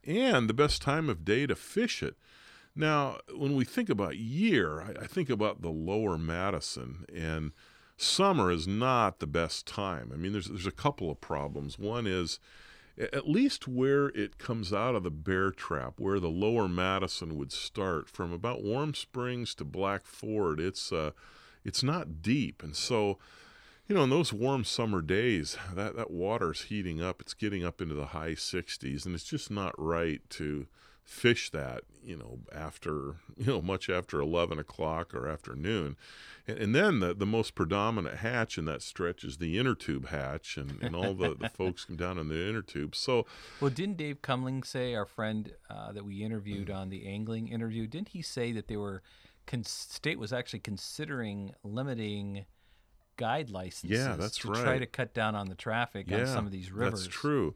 and 0.04 0.48
the 0.48 0.54
best 0.54 0.82
time 0.82 1.08
of 1.08 1.24
day 1.24 1.46
to 1.46 1.54
fish 1.54 2.02
it. 2.02 2.16
Now, 2.74 3.18
when 3.36 3.54
we 3.54 3.64
think 3.64 3.88
about 3.88 4.16
year, 4.16 4.80
I, 4.80 5.04
I 5.04 5.06
think 5.06 5.28
about 5.28 5.60
the 5.60 5.70
lower 5.70 6.16
Madison, 6.16 7.04
and 7.14 7.52
summer 7.96 8.50
is 8.50 8.66
not 8.66 9.18
the 9.18 9.26
best 9.26 9.66
time. 9.66 10.10
I 10.12 10.16
mean, 10.16 10.32
there's 10.32 10.46
there's 10.46 10.66
a 10.66 10.72
couple 10.72 11.10
of 11.10 11.20
problems. 11.20 11.78
One 11.78 12.06
is 12.06 12.38
at 12.98 13.28
least 13.28 13.66
where 13.66 14.08
it 14.08 14.38
comes 14.38 14.72
out 14.72 14.94
of 14.94 15.02
the 15.02 15.10
bear 15.10 15.50
trap, 15.50 15.94
where 15.98 16.20
the 16.20 16.28
lower 16.28 16.68
Madison 16.68 17.36
would 17.36 17.52
start, 17.52 18.08
from 18.08 18.32
about 18.32 18.62
Warm 18.62 18.94
Springs 18.94 19.54
to 19.56 19.64
Black 19.64 20.04
Ford, 20.04 20.60
it's 20.60 20.92
uh, 20.92 21.10
it's 21.64 21.82
not 21.82 22.22
deep, 22.22 22.62
and 22.62 22.76
so 22.76 23.18
you 23.90 23.96
know 23.96 24.04
in 24.04 24.10
those 24.10 24.32
warm 24.32 24.62
summer 24.62 25.02
days, 25.02 25.58
that 25.74 25.96
that 25.96 26.12
water's 26.12 26.62
heating 26.62 27.02
up, 27.02 27.20
it's 27.20 27.34
getting 27.34 27.64
up 27.64 27.80
into 27.80 27.94
the 27.94 28.06
high 28.06 28.34
60s, 28.34 29.04
and 29.04 29.16
it's 29.16 29.24
just 29.24 29.50
not 29.50 29.74
right 29.76 30.20
to 30.30 30.68
fish 31.02 31.50
that 31.50 31.82
you 32.04 32.16
know 32.16 32.38
after 32.54 33.16
you 33.36 33.46
know 33.46 33.60
much 33.60 33.90
after 33.90 34.20
11 34.20 34.60
o'clock 34.60 35.12
or 35.12 35.26
afternoon 35.26 35.96
and, 36.46 36.56
and 36.58 36.74
then 36.74 37.00
the, 37.00 37.12
the 37.12 37.26
most 37.26 37.56
predominant 37.56 38.18
hatch 38.18 38.56
in 38.56 38.64
that 38.66 38.80
stretch 38.80 39.24
is 39.24 39.38
the 39.38 39.58
inner 39.58 39.74
tube 39.74 40.06
hatch 40.10 40.56
and, 40.56 40.80
and 40.80 40.94
all 40.94 41.12
the, 41.14 41.34
the 41.34 41.48
folks 41.56 41.84
come 41.84 41.96
down 41.96 42.16
in 42.16 42.28
the 42.28 42.48
inner 42.48 42.62
tube 42.62 42.94
so 42.94 43.26
Well, 43.60 43.70
didn't 43.70 43.96
Dave 43.96 44.22
Kumlien 44.22 44.64
say, 44.64 44.94
our 44.94 45.06
friend 45.06 45.52
uh, 45.68 45.90
that 45.90 46.04
we 46.04 46.22
interviewed 46.22 46.68
Mm. 46.68 46.76
on 46.76 46.90
the 46.90 47.08
angling 47.08 47.48
interview, 47.48 47.88
didn't 47.88 48.10
he 48.10 48.22
say 48.22 48.52
that 48.52 48.68
they 48.68 48.76
were, 48.76 49.02
con- 49.48 49.64
state 49.64 50.18
was 50.18 50.32
actually 50.32 50.60
considering 50.60 51.54
limiting 51.64 52.44
guide 53.20 53.50
licenses 53.50 54.16
that's 54.16 54.38
to 54.38 54.48
try 54.48 54.78
to 54.78 54.86
cut 54.86 55.12
down 55.12 55.34
on 55.34 55.48
the 55.48 55.54
traffic 55.54 56.10
on 56.10 56.26
some 56.26 56.46
of 56.46 56.52
these 56.52 56.72
rivers? 56.72 57.04
That's 57.04 57.14
true. 57.14 57.54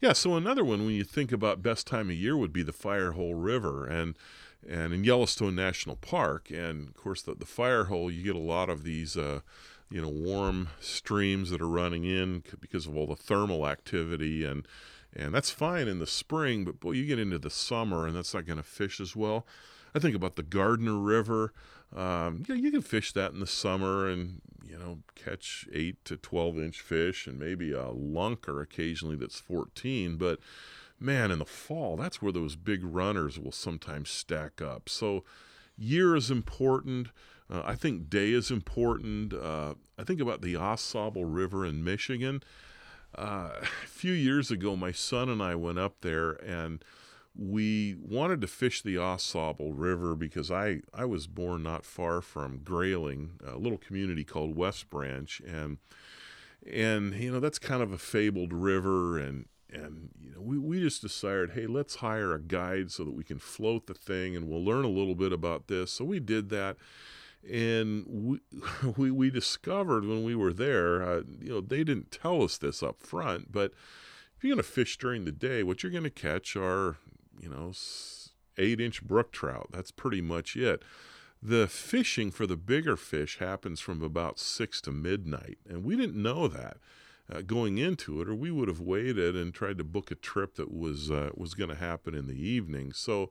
Yeah, 0.00 0.12
so 0.12 0.34
another 0.34 0.64
one 0.64 0.84
when 0.84 0.94
you 0.94 1.04
think 1.04 1.30
about 1.30 1.62
best 1.62 1.86
time 1.86 2.10
of 2.10 2.16
year 2.16 2.36
would 2.36 2.52
be 2.52 2.62
the 2.62 2.72
Firehole 2.72 3.34
River 3.36 3.86
and 3.86 4.16
and 4.66 4.94
in 4.94 5.04
Yellowstone 5.04 5.54
National 5.54 5.96
Park 5.96 6.50
and 6.50 6.88
of 6.88 6.96
course 6.96 7.22
the 7.22 7.34
the 7.34 7.44
Firehole 7.44 8.14
you 8.14 8.22
get 8.22 8.34
a 8.34 8.38
lot 8.38 8.70
of 8.70 8.82
these 8.82 9.16
uh 9.16 9.40
you 9.90 10.00
know 10.00 10.08
warm 10.08 10.68
streams 10.80 11.50
that 11.50 11.60
are 11.60 11.68
running 11.68 12.04
in 12.04 12.42
because 12.60 12.86
of 12.86 12.96
all 12.96 13.06
the 13.06 13.14
thermal 13.14 13.66
activity 13.66 14.42
and 14.44 14.66
and 15.14 15.34
that's 15.34 15.50
fine 15.50 15.86
in 15.86 15.98
the 15.98 16.06
spring 16.06 16.64
but 16.64 16.80
boy 16.80 16.92
you 16.92 17.04
get 17.04 17.18
into 17.18 17.38
the 17.38 17.50
summer 17.50 18.06
and 18.06 18.16
that's 18.16 18.32
not 18.32 18.46
going 18.46 18.56
to 18.56 18.62
fish 18.62 19.00
as 19.00 19.14
well. 19.14 19.46
I 19.94 20.00
think 20.00 20.16
about 20.16 20.36
the 20.36 20.42
Gardner 20.42 20.98
River. 20.98 21.52
Um, 21.94 22.42
you, 22.48 22.54
you 22.54 22.70
can 22.70 22.82
fish 22.82 23.12
that 23.12 23.32
in 23.32 23.40
the 23.40 23.46
summer 23.46 24.08
and 24.08 24.40
you 24.66 24.78
know 24.78 24.98
catch 25.14 25.68
eight 25.72 26.04
to 26.06 26.16
twelve 26.16 26.58
inch 26.58 26.80
fish 26.80 27.26
and 27.26 27.38
maybe 27.38 27.72
a 27.72 27.86
lunker 27.86 28.62
occasionally 28.62 29.16
that's 29.16 29.38
fourteen. 29.38 30.16
But 30.16 30.40
man, 30.98 31.30
in 31.30 31.38
the 31.38 31.44
fall, 31.44 31.96
that's 31.96 32.20
where 32.20 32.32
those 32.32 32.56
big 32.56 32.80
runners 32.82 33.38
will 33.38 33.52
sometimes 33.52 34.10
stack 34.10 34.60
up. 34.60 34.88
So 34.88 35.24
year 35.76 36.16
is 36.16 36.30
important. 36.30 37.08
Uh, 37.50 37.62
I 37.64 37.74
think 37.74 38.08
day 38.08 38.30
is 38.30 38.50
important. 38.50 39.34
Uh, 39.34 39.74
I 39.98 40.04
think 40.04 40.20
about 40.20 40.40
the 40.40 40.56
Au 40.56 40.76
Sable 40.76 41.24
River 41.24 41.64
in 41.64 41.84
Michigan. 41.84 42.42
Uh, 43.16 43.50
a 43.62 43.86
few 43.86 44.12
years 44.12 44.50
ago, 44.50 44.76
my 44.76 44.92
son 44.92 45.28
and 45.28 45.42
I 45.42 45.54
went 45.54 45.78
up 45.78 46.00
there 46.00 46.32
and 46.32 46.84
we 47.36 47.96
wanted 48.00 48.40
to 48.42 48.46
fish 48.46 48.82
the 48.82 48.96
Au 48.98 49.16
Sable 49.16 49.72
River 49.72 50.14
because 50.14 50.50
I, 50.50 50.80
I 50.92 51.04
was 51.04 51.26
born 51.26 51.62
not 51.62 51.84
far 51.84 52.20
from 52.20 52.58
Grayling, 52.58 53.32
a 53.44 53.56
little 53.56 53.78
community 53.78 54.24
called 54.24 54.56
West 54.56 54.88
Branch, 54.88 55.40
and 55.46 55.78
and 56.70 57.14
you 57.14 57.32
know 57.32 57.40
that's 57.40 57.58
kind 57.58 57.82
of 57.82 57.92
a 57.92 57.98
fabled 57.98 58.52
river, 58.52 59.18
and 59.18 59.46
and 59.72 60.10
you 60.20 60.30
know 60.30 60.40
we, 60.40 60.58
we 60.58 60.80
just 60.80 61.02
decided 61.02 61.50
hey 61.50 61.66
let's 61.66 61.96
hire 61.96 62.32
a 62.32 62.40
guide 62.40 62.92
so 62.92 63.04
that 63.04 63.14
we 63.14 63.24
can 63.24 63.38
float 63.38 63.86
the 63.86 63.94
thing 63.94 64.36
and 64.36 64.48
we'll 64.48 64.64
learn 64.64 64.84
a 64.84 64.88
little 64.88 65.16
bit 65.16 65.32
about 65.32 65.66
this. 65.66 65.90
So 65.90 66.04
we 66.04 66.20
did 66.20 66.50
that. 66.50 66.76
And 67.50 68.06
we 68.08 68.38
we, 68.96 69.10
we 69.10 69.30
discovered 69.30 70.06
when 70.06 70.24
we 70.24 70.34
were 70.34 70.52
there 70.52 71.02
uh, 71.02 71.22
you 71.40 71.50
know 71.50 71.60
they 71.60 71.84
didn't 71.84 72.10
tell 72.10 72.42
us 72.42 72.56
this 72.56 72.82
up 72.82 73.02
front 73.02 73.52
but 73.52 73.72
if 74.34 74.42
you're 74.42 74.54
going 74.54 74.64
to 74.64 74.68
fish 74.68 74.96
during 74.96 75.26
the 75.26 75.32
day 75.32 75.62
what 75.62 75.82
you're 75.82 75.92
going 75.92 76.04
to 76.04 76.10
catch 76.10 76.56
are 76.56 76.96
you 77.40 77.48
know 77.48 77.72
eight 78.58 78.80
inch 78.80 79.02
brook 79.02 79.32
trout 79.32 79.68
that's 79.72 79.90
pretty 79.90 80.20
much 80.20 80.56
it 80.56 80.82
the 81.42 81.66
fishing 81.66 82.30
for 82.30 82.46
the 82.46 82.56
bigger 82.56 82.96
fish 82.96 83.38
happens 83.38 83.80
from 83.80 84.02
about 84.02 84.38
six 84.38 84.80
to 84.80 84.90
midnight 84.90 85.58
and 85.68 85.84
we 85.84 85.96
didn't 85.96 86.20
know 86.20 86.48
that 86.48 86.76
uh, 87.32 87.40
going 87.40 87.78
into 87.78 88.20
it, 88.20 88.28
or 88.28 88.34
we 88.34 88.50
would 88.50 88.68
have 88.68 88.80
waited 88.80 89.34
and 89.36 89.54
tried 89.54 89.78
to 89.78 89.84
book 89.84 90.10
a 90.10 90.14
trip 90.14 90.56
that 90.56 90.72
was 90.72 91.10
uh, 91.10 91.30
was 91.34 91.54
going 91.54 91.70
to 91.70 91.76
happen 91.76 92.14
in 92.14 92.26
the 92.26 92.34
evening. 92.34 92.92
So, 92.92 93.30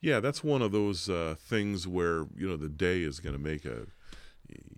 yeah, 0.00 0.20
that's 0.20 0.42
one 0.42 0.62
of 0.62 0.72
those 0.72 1.10
uh, 1.10 1.34
things 1.38 1.86
where 1.86 2.26
you 2.36 2.48
know 2.48 2.56
the 2.56 2.68
day 2.68 3.02
is 3.02 3.20
going 3.20 3.34
to 3.34 3.42
make 3.42 3.64
a. 3.64 3.86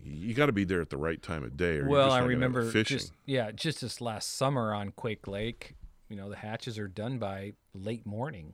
You 0.02 0.34
got 0.34 0.46
to 0.46 0.52
be 0.52 0.64
there 0.64 0.80
at 0.80 0.90
the 0.90 0.96
right 0.96 1.22
time 1.22 1.44
of 1.44 1.56
day. 1.56 1.76
Or 1.76 1.88
well, 1.88 2.10
I 2.10 2.18
remember 2.18 2.68
fishing. 2.68 2.98
Just, 2.98 3.12
yeah, 3.24 3.52
just 3.52 3.82
this 3.82 4.00
last 4.00 4.36
summer 4.36 4.74
on 4.74 4.90
Quake 4.90 5.28
Lake, 5.28 5.76
you 6.10 6.16
know, 6.16 6.28
the 6.28 6.36
hatches 6.36 6.78
are 6.78 6.88
done 6.88 7.18
by 7.18 7.54
late 7.72 8.04
morning. 8.04 8.52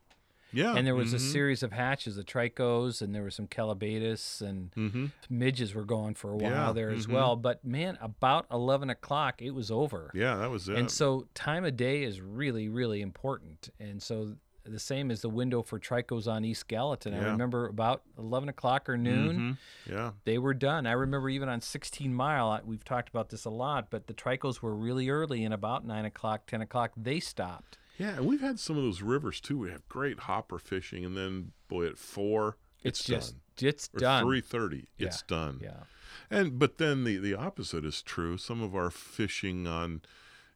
Yeah. 0.53 0.75
And 0.75 0.87
there 0.87 0.95
was 0.95 1.07
mm-hmm. 1.07 1.17
a 1.17 1.19
series 1.19 1.61
of 1.63 1.73
hatches, 1.73 2.15
the 2.15 2.23
trichos, 2.23 3.01
and 3.01 3.13
there 3.13 3.23
were 3.23 3.31
some 3.31 3.47
callibaetis 3.47 4.41
and 4.41 4.71
mm-hmm. 4.71 5.05
midges 5.29 5.75
were 5.75 5.83
going 5.83 6.13
for 6.13 6.31
a 6.31 6.37
while 6.37 6.67
yeah. 6.67 6.71
there 6.71 6.89
as 6.89 7.03
mm-hmm. 7.03 7.15
well. 7.15 7.35
But 7.35 7.65
man, 7.65 7.97
about 7.99 8.45
11 8.49 8.89
o'clock, 8.89 9.41
it 9.41 9.51
was 9.51 9.71
over. 9.71 10.09
Yeah, 10.13 10.35
that 10.37 10.49
was 10.49 10.69
it. 10.69 10.77
And 10.77 10.89
so 10.89 11.27
time 11.33 11.65
of 11.65 11.75
day 11.75 12.03
is 12.03 12.21
really, 12.21 12.69
really 12.69 13.01
important. 13.01 13.69
And 13.79 14.01
so 14.01 14.35
the 14.71 14.79
same 14.79 15.11
as 15.11 15.21
the 15.21 15.29
window 15.29 15.61
for 15.61 15.79
trichos 15.79 16.27
on 16.27 16.45
East 16.45 16.67
Gallatin. 16.67 17.13
Yeah. 17.13 17.21
I 17.21 17.23
remember 17.31 17.67
about 17.67 18.03
11 18.17 18.49
o'clock 18.49 18.89
or 18.89 18.97
noon, 18.97 19.57
mm-hmm. 19.87 19.93
yeah, 19.93 20.11
they 20.25 20.37
were 20.37 20.53
done. 20.53 20.85
I 20.85 20.93
remember 20.93 21.29
even 21.29 21.49
on 21.49 21.61
16 21.61 22.13
Mile, 22.13 22.59
we've 22.65 22.83
talked 22.83 23.09
about 23.09 23.29
this 23.29 23.45
a 23.45 23.49
lot, 23.49 23.89
but 23.89 24.07
the 24.07 24.13
trichos 24.13 24.61
were 24.61 24.75
really 24.75 25.09
early 25.09 25.43
and 25.43 25.53
about 25.53 25.85
9 25.85 26.05
o'clock, 26.05 26.45
10 26.47 26.61
o'clock, 26.61 26.91
they 26.95 27.19
stopped. 27.19 27.77
Yeah, 27.97 28.17
and 28.17 28.27
we've 28.27 28.41
had 28.41 28.59
some 28.59 28.77
of 28.77 28.83
those 28.83 29.01
rivers 29.01 29.41
too. 29.41 29.57
We 29.57 29.71
have 29.71 29.87
great 29.89 30.21
hopper 30.21 30.59
fishing, 30.59 31.03
and 31.03 31.17
then 31.17 31.51
boy, 31.67 31.87
at 31.87 31.97
four, 31.97 32.57
it's, 32.83 32.99
it's 32.99 33.07
just 33.07 33.35
done. 33.55 33.69
it's 33.69 33.89
or 33.93 33.99
done. 33.99 34.23
Three 34.23 34.41
thirty, 34.41 34.87
it's 34.99 35.23
yeah. 35.27 35.35
done. 35.35 35.59
Yeah, 35.63 35.83
and 36.29 36.59
but 36.59 36.77
then 36.77 37.03
the 37.03 37.17
the 37.17 37.33
opposite 37.33 37.85
is 37.85 38.01
true. 38.03 38.37
Some 38.37 38.61
of 38.61 38.75
our 38.75 38.91
fishing 38.91 39.65
on, 39.65 40.01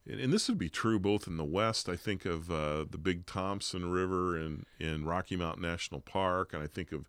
and 0.06 0.32
this 0.32 0.48
would 0.48 0.58
be 0.58 0.68
true 0.68 0.98
both 0.98 1.26
in 1.26 1.36
the 1.36 1.44
west. 1.44 1.88
I 1.88 1.96
think 1.96 2.24
of 2.24 2.50
uh, 2.50 2.84
the 2.90 2.98
Big 2.98 3.26
Thompson 3.26 3.90
River 3.90 4.38
in 4.38 4.64
in 4.78 5.04
Rocky 5.04 5.36
Mountain 5.36 5.62
National 5.62 6.00
Park, 6.00 6.52
and 6.52 6.62
I 6.62 6.66
think 6.66 6.92
of 6.92 7.08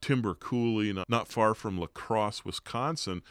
Timber 0.00 0.34
Coulee, 0.34 0.92
not, 0.92 1.08
not 1.08 1.28
far 1.28 1.54
from 1.54 1.78
La 1.78 1.86
Crosse, 1.86 2.44
Wisconsin 2.44 3.22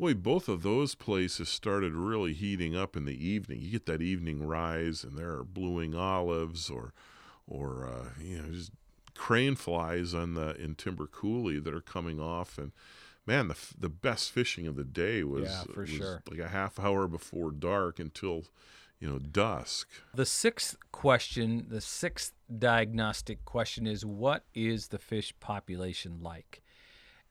Boy, 0.00 0.14
both 0.14 0.48
of 0.48 0.62
those 0.62 0.94
places 0.94 1.50
started 1.50 1.92
really 1.92 2.32
heating 2.32 2.74
up 2.74 2.96
in 2.96 3.04
the 3.04 3.28
evening. 3.28 3.60
You 3.60 3.70
get 3.70 3.84
that 3.84 4.00
evening 4.00 4.46
rise, 4.46 5.04
and 5.04 5.18
there 5.18 5.32
are 5.32 5.44
blue-winged 5.44 5.94
olives 5.94 6.70
or, 6.70 6.94
or 7.46 7.86
uh, 7.86 8.08
you 8.18 8.38
know, 8.38 8.50
just 8.50 8.72
crane 9.14 9.56
flies 9.56 10.14
on 10.14 10.32
the 10.32 10.56
in 10.56 10.74
Timber 10.74 11.06
Coulee 11.06 11.58
that 11.58 11.74
are 11.74 11.82
coming 11.82 12.18
off, 12.18 12.56
and 12.56 12.72
man, 13.30 13.46
the 13.46 13.56
the 13.78 13.88
best 13.88 14.32
fishing 14.32 14.66
of 14.66 14.74
the 14.74 14.84
day 14.84 15.22
was, 15.22 15.44
yeah, 15.44 15.62
for 15.72 15.82
was 15.82 15.90
sure. 15.90 16.22
like 16.28 16.40
a 16.40 16.48
half 16.48 16.80
hour 16.80 17.06
before 17.06 17.52
dark 17.52 18.00
until 18.00 18.44
you 18.98 19.08
know 19.08 19.18
dusk. 19.18 19.88
The 20.12 20.26
sixth 20.26 20.76
question, 20.90 21.66
the 21.68 21.80
sixth 21.80 22.32
diagnostic 22.58 23.44
question 23.44 23.86
is, 23.86 24.04
what 24.04 24.44
is 24.52 24.88
the 24.88 24.98
fish 24.98 25.32
population 25.38 26.18
like? 26.20 26.62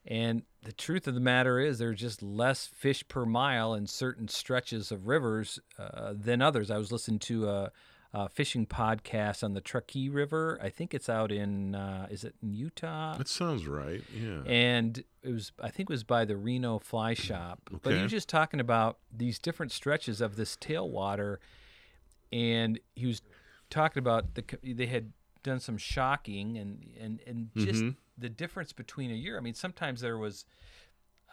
And 0.05 0.43
the 0.63 0.71
truth 0.71 1.05
of 1.07 1.13
the 1.13 1.19
matter 1.19 1.59
is, 1.59 1.77
there's 1.77 1.99
just 1.99 2.23
less 2.23 2.65
fish 2.65 3.05
per 3.07 3.25
mile 3.25 3.73
in 3.73 3.85
certain 3.85 4.29
stretches 4.29 4.91
of 4.91 5.07
rivers 5.07 5.59
uh, 5.77 6.13
than 6.15 6.41
others. 6.41 6.71
I 6.71 6.77
was 6.77 6.91
listening 6.91 7.19
to 7.19 7.49
a, 7.49 7.71
a, 8.13 8.30
fishing 8.30 8.65
podcast 8.65 9.43
on 9.43 9.54
the 9.54 9.62
Truckee 9.62 10.10
River. 10.10 10.60
I 10.62 10.69
think 10.69 10.93
it's 10.93 11.10
out 11.10 11.32
in, 11.32 11.76
uh, 11.76 12.08
is 12.10 12.24
it 12.24 12.36
in 12.41 12.54
Utah? 12.54 13.17
That 13.17 13.28
sounds 13.28 13.67
right. 13.67 14.04
Yeah. 14.13 14.41
And 14.45 15.04
it 15.24 15.32
was, 15.32 15.52
I 15.62 15.69
think 15.69 15.89
it 15.89 15.93
was 15.93 16.04
by 16.04 16.26
the 16.26 16.38
Reno 16.38 16.80
Fly 16.80 17.13
Shop. 17.13 17.62
Okay. 17.69 17.80
But 17.84 17.93
he 17.93 18.02
was 18.02 18.12
just 18.12 18.30
talking 18.30 18.60
about 18.60 18.98
these 19.15 19.39
different 19.39 19.72
stretches 19.72 20.22
of 20.22 20.36
this 20.36 20.56
tailwater, 20.56 21.38
and 22.32 22.80
he 22.95 23.06
was 23.06 23.22
talking 23.69 24.00
about 24.00 24.36
the 24.36 24.43
they 24.63 24.88
had 24.88 25.13
done 25.43 25.60
some 25.60 25.78
shocking 25.78 26.58
and 26.58 26.86
and 27.00 27.19
and 27.26 27.50
just. 27.56 27.84
Mm-hmm 27.84 27.89
the 28.19 28.30
difference 28.30 28.74
between 28.74 29.12
a 29.12 29.15
year. 29.15 29.38
I 29.38 29.41
mean, 29.41 29.54
sometimes 29.54 30.02
there 30.02 30.17
was, 30.17 30.45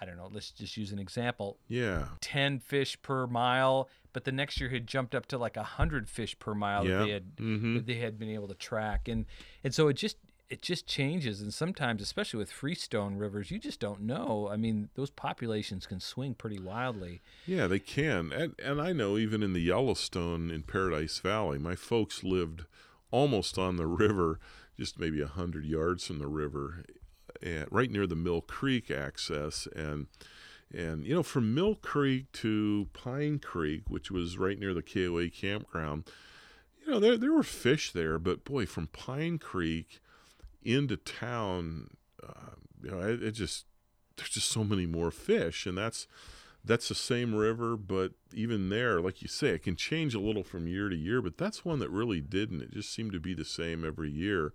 I 0.00 0.04
don't 0.04 0.16
know, 0.16 0.28
let's 0.32 0.50
just 0.50 0.76
use 0.76 0.92
an 0.92 0.98
example. 0.98 1.58
Yeah. 1.68 2.06
10 2.20 2.60
fish 2.60 3.00
per 3.02 3.26
mile, 3.26 3.88
but 4.12 4.24
the 4.24 4.32
next 4.32 4.60
year 4.60 4.70
had 4.70 4.86
jumped 4.86 5.14
up 5.14 5.26
to 5.26 5.38
like 5.38 5.56
100 5.56 6.08
fish 6.08 6.38
per 6.38 6.54
mile 6.54 6.86
yeah. 6.86 6.98
that 6.98 7.04
they 7.04 7.10
had 7.10 7.36
mm-hmm. 7.36 7.74
that 7.74 7.86
they 7.86 7.94
had 7.94 8.18
been 8.18 8.30
able 8.30 8.48
to 8.48 8.54
track. 8.54 9.08
And 9.08 9.26
and 9.64 9.74
so 9.74 9.88
it 9.88 9.94
just 9.94 10.16
it 10.48 10.62
just 10.62 10.86
changes 10.86 11.40
and 11.40 11.52
sometimes 11.52 12.00
especially 12.00 12.38
with 12.38 12.52
freestone 12.52 13.16
rivers 13.16 13.50
you 13.50 13.58
just 13.58 13.80
don't 13.80 14.00
know 14.00 14.48
i 14.48 14.56
mean 14.56 14.88
those 14.94 15.10
populations 15.10 15.88
can 15.88 15.98
swing 15.98 16.34
pretty 16.34 16.60
wildly 16.60 17.20
yeah 17.46 17.66
they 17.66 17.80
can 17.80 18.30
and, 18.32 18.54
and 18.64 18.80
i 18.80 18.92
know 18.92 19.18
even 19.18 19.42
in 19.42 19.54
the 19.54 19.60
yellowstone 19.60 20.48
in 20.48 20.62
paradise 20.62 21.18
valley 21.18 21.58
my 21.58 21.74
folks 21.74 22.22
lived 22.22 22.64
almost 23.10 23.58
on 23.58 23.74
the 23.74 23.88
river 23.88 24.38
just 24.76 24.98
maybe 24.98 25.20
a 25.20 25.26
hundred 25.26 25.64
yards 25.64 26.06
from 26.06 26.18
the 26.18 26.26
river, 26.26 26.84
and 27.42 27.66
right 27.70 27.90
near 27.90 28.06
the 28.06 28.16
Mill 28.16 28.40
Creek 28.40 28.90
access, 28.90 29.66
and 29.74 30.06
and 30.72 31.04
you 31.06 31.14
know 31.14 31.22
from 31.22 31.54
Mill 31.54 31.74
Creek 31.74 32.30
to 32.32 32.88
Pine 32.92 33.38
Creek, 33.38 33.82
which 33.88 34.10
was 34.10 34.38
right 34.38 34.58
near 34.58 34.74
the 34.74 34.82
KOA 34.82 35.28
campground, 35.30 36.04
you 36.84 36.92
know 36.92 37.00
there 37.00 37.16
there 37.16 37.32
were 37.32 37.42
fish 37.42 37.92
there, 37.92 38.18
but 38.18 38.44
boy, 38.44 38.66
from 38.66 38.88
Pine 38.88 39.38
Creek 39.38 40.00
into 40.62 40.96
town, 40.96 41.88
uh, 42.22 42.56
you 42.82 42.90
know 42.90 43.00
it, 43.00 43.22
it 43.22 43.32
just 43.32 43.66
there's 44.16 44.30
just 44.30 44.50
so 44.50 44.64
many 44.64 44.86
more 44.86 45.10
fish, 45.10 45.66
and 45.66 45.76
that's 45.76 46.06
that's 46.66 46.88
the 46.88 46.94
same 46.94 47.34
river, 47.34 47.76
but 47.76 48.12
even 48.34 48.70
there, 48.70 49.00
like 49.00 49.22
you 49.22 49.28
say, 49.28 49.50
it 49.50 49.62
can 49.62 49.76
change 49.76 50.14
a 50.14 50.20
little 50.20 50.42
from 50.42 50.66
year 50.66 50.88
to 50.88 50.96
year. 50.96 51.22
But 51.22 51.38
that's 51.38 51.64
one 51.64 51.78
that 51.78 51.90
really 51.90 52.20
didn't. 52.20 52.60
It 52.60 52.72
just 52.72 52.92
seemed 52.92 53.12
to 53.12 53.20
be 53.20 53.34
the 53.34 53.44
same 53.44 53.84
every 53.84 54.10
year, 54.10 54.52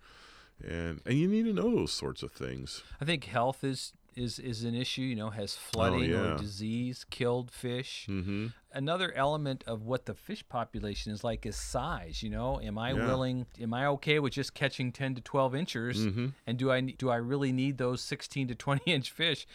and 0.65 1.01
and 1.05 1.17
you 1.17 1.27
need 1.27 1.45
to 1.45 1.53
know 1.53 1.73
those 1.75 1.91
sorts 1.91 2.23
of 2.23 2.31
things. 2.31 2.83
I 2.99 3.05
think 3.05 3.25
health 3.25 3.63
is 3.63 3.93
is 4.15 4.39
is 4.39 4.63
an 4.63 4.75
issue. 4.75 5.01
You 5.01 5.15
know, 5.15 5.29
has 5.29 5.55
flooding 5.55 6.13
oh, 6.13 6.23
yeah. 6.23 6.33
or 6.33 6.37
disease 6.37 7.05
killed 7.09 7.51
fish? 7.51 8.07
Mm-hmm. 8.09 8.47
Another 8.73 9.13
element 9.13 9.63
of 9.67 9.83
what 9.83 10.05
the 10.05 10.13
fish 10.13 10.43
population 10.47 11.11
is 11.11 11.23
like 11.23 11.45
is 11.45 11.55
size. 11.55 12.23
You 12.23 12.29
know, 12.29 12.59
am 12.61 12.77
I 12.77 12.93
yeah. 12.93 13.05
willing? 13.05 13.45
Am 13.59 13.73
I 13.73 13.85
okay 13.87 14.19
with 14.19 14.33
just 14.33 14.53
catching 14.53 14.91
ten 14.91 15.15
to 15.15 15.21
twelve 15.21 15.55
inches? 15.55 16.05
Mm-hmm. 16.05 16.27
And 16.47 16.57
do 16.57 16.71
I 16.71 16.81
do 16.81 17.09
I 17.09 17.17
really 17.17 17.51
need 17.51 17.77
those 17.77 18.01
sixteen 18.01 18.47
to 18.47 18.55
twenty 18.55 18.91
inch 18.91 19.11
fish? 19.11 19.47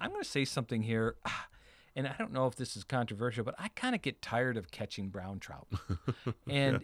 I'm 0.00 0.10
going 0.10 0.22
to 0.22 0.28
say 0.28 0.44
something 0.44 0.82
here. 0.82 1.16
and 1.96 2.06
I 2.06 2.14
don't 2.18 2.32
know 2.32 2.46
if 2.46 2.56
this 2.56 2.76
is 2.76 2.84
controversial, 2.84 3.44
but 3.44 3.54
I 3.58 3.68
kind 3.68 3.94
of 3.94 4.02
get 4.02 4.22
tired 4.22 4.56
of 4.56 4.70
catching 4.70 5.08
brown 5.08 5.40
trout. 5.40 5.66
and 6.48 6.74
yeah. 6.74 6.78